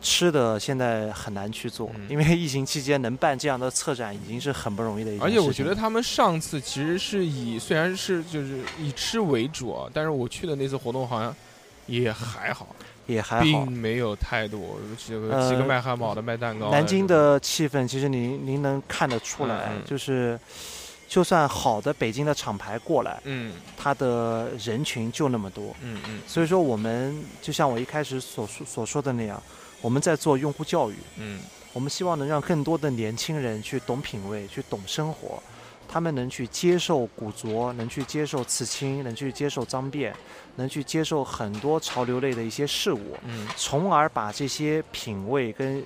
[0.00, 5.38] 吃的现在很难去做，因为疫情期间能办这样的策展已经是很不容易的一件事情。
[5.38, 11.34] 而且我觉得他们上次其实是以虽然是就是以吃为主啊，但是我去的那次活动好像
[11.86, 12.68] 也还好，
[13.06, 16.70] 也还好，并没有太多几个几个卖汉堡的、卖蛋糕。
[16.70, 20.38] 南京的气氛其实您您能看得出来，就是
[21.08, 29.42] 就算好的北京的厂牌过来，嗯，他的人群就那么多，嗯嗯，所以说我们就像我一开始所说所说的那样。
[29.80, 31.40] 我们在做用户教育，嗯，
[31.72, 35.40] 我们希望能让更多的年轻人去懂品味，去懂生活，
[35.86, 40.12] 他们能去接受古着，能去接受刺青，能去接受脏辫，
[40.56, 45.84] 能去接受很多潮流类的一些事物，嗯，从而把这些品味跟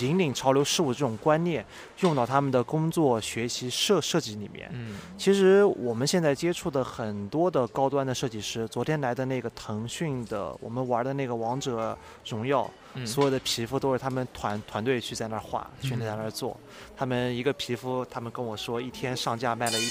[0.00, 1.64] 引领潮流事物这种观念
[2.00, 4.68] 用到他们的工作、学习、设设计里面。
[4.72, 11.96] 嗯，其实我们现在接触的很多的高端的设计师，昨天来的那个腾讯的，我们玩的那个王者
[12.28, 12.70] 荣耀。
[13.04, 16.56] 所有的皮肤都是他们团团队去在那儿画，去在那儿做。
[16.96, 19.88] 他们一个皮肤，他们跟我说，一天上架卖了一，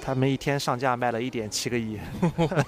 [0.00, 1.98] 他们一天上架卖了一点七个亿。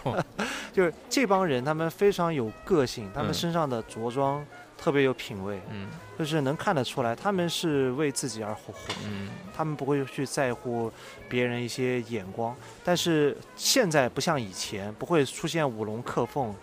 [0.75, 4.45] 就是这帮人，他们非常有个性，他们身上的着装
[4.77, 5.89] 特别有品味，嗯，
[6.19, 10.93] 就是能看得出来，他们是为自己而活，嗯，他们不会去在乎
[11.31, 12.55] 别人一些眼光。
[12.85, 16.55] 但是现在不像以前，不会出现舞龙刻凤。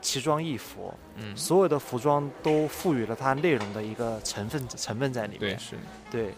[0.00, 5.40] 奇装异服，嗯，所有的服装都赋予了它内容的一个成分成分在里面。
[5.40, 5.76] 对，是，
[6.10, 6.34] 对，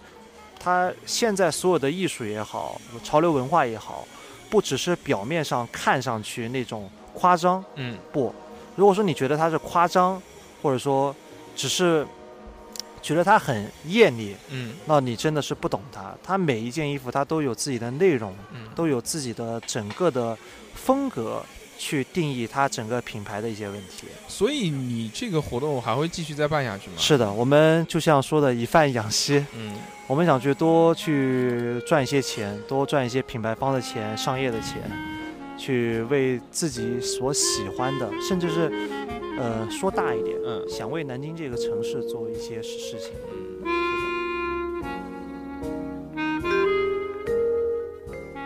[0.58, 4.06] 它现在所有的艺术也好，潮流文化也好，
[4.50, 8.34] 不只是表面上看上去那种夸张，嗯，不，
[8.74, 10.20] 如果说你觉得它是夸张，
[10.60, 11.14] 或者说
[11.54, 12.06] 只是
[13.00, 16.14] 觉得它很艳丽，嗯，那你真的是不懂它。
[16.22, 20.36] 它每一件衣服它都有自己的内容，嗯，都有自己的整个的
[20.74, 21.44] 风格。
[21.78, 26.94] 去定义它整个品牌的一些问题，所以你这个活动还会继续再办下去吗？
[26.96, 29.74] 是的，我们就像说的以贩养吸，嗯，
[30.06, 34.78] 我们想去多去赚一些钱，多赚一些品牌方的钱、商业的钱，
[35.58, 38.70] 去为自己所喜欢的，甚至是，
[39.38, 43.10] 呃，说大一点，嗯，想为南京这个城市做一些事情，
[43.64, 43.91] 嗯。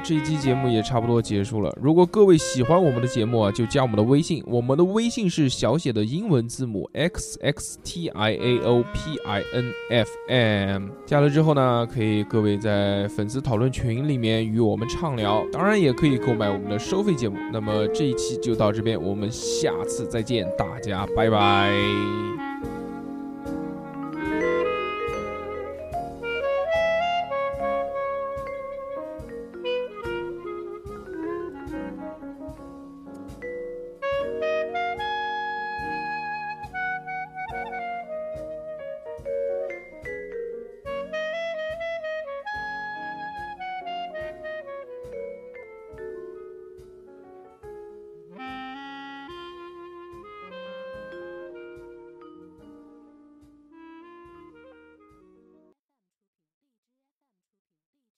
[0.08, 1.76] 这一期节目也差不多结束了。
[1.82, 10.88] 如果各位喜欢我们的节目啊，就加我们的微信，我们的微信是小写的英文字母 x x t i a o p i n f m。
[11.04, 17.36] 加了之后呢，可以各位在粉丝讨论群里面与我们畅聊，当然也可以购买我们的收费节目。
[17.52, 22.45] 那么这一期就到这边，我们下次再见，大家拜拜。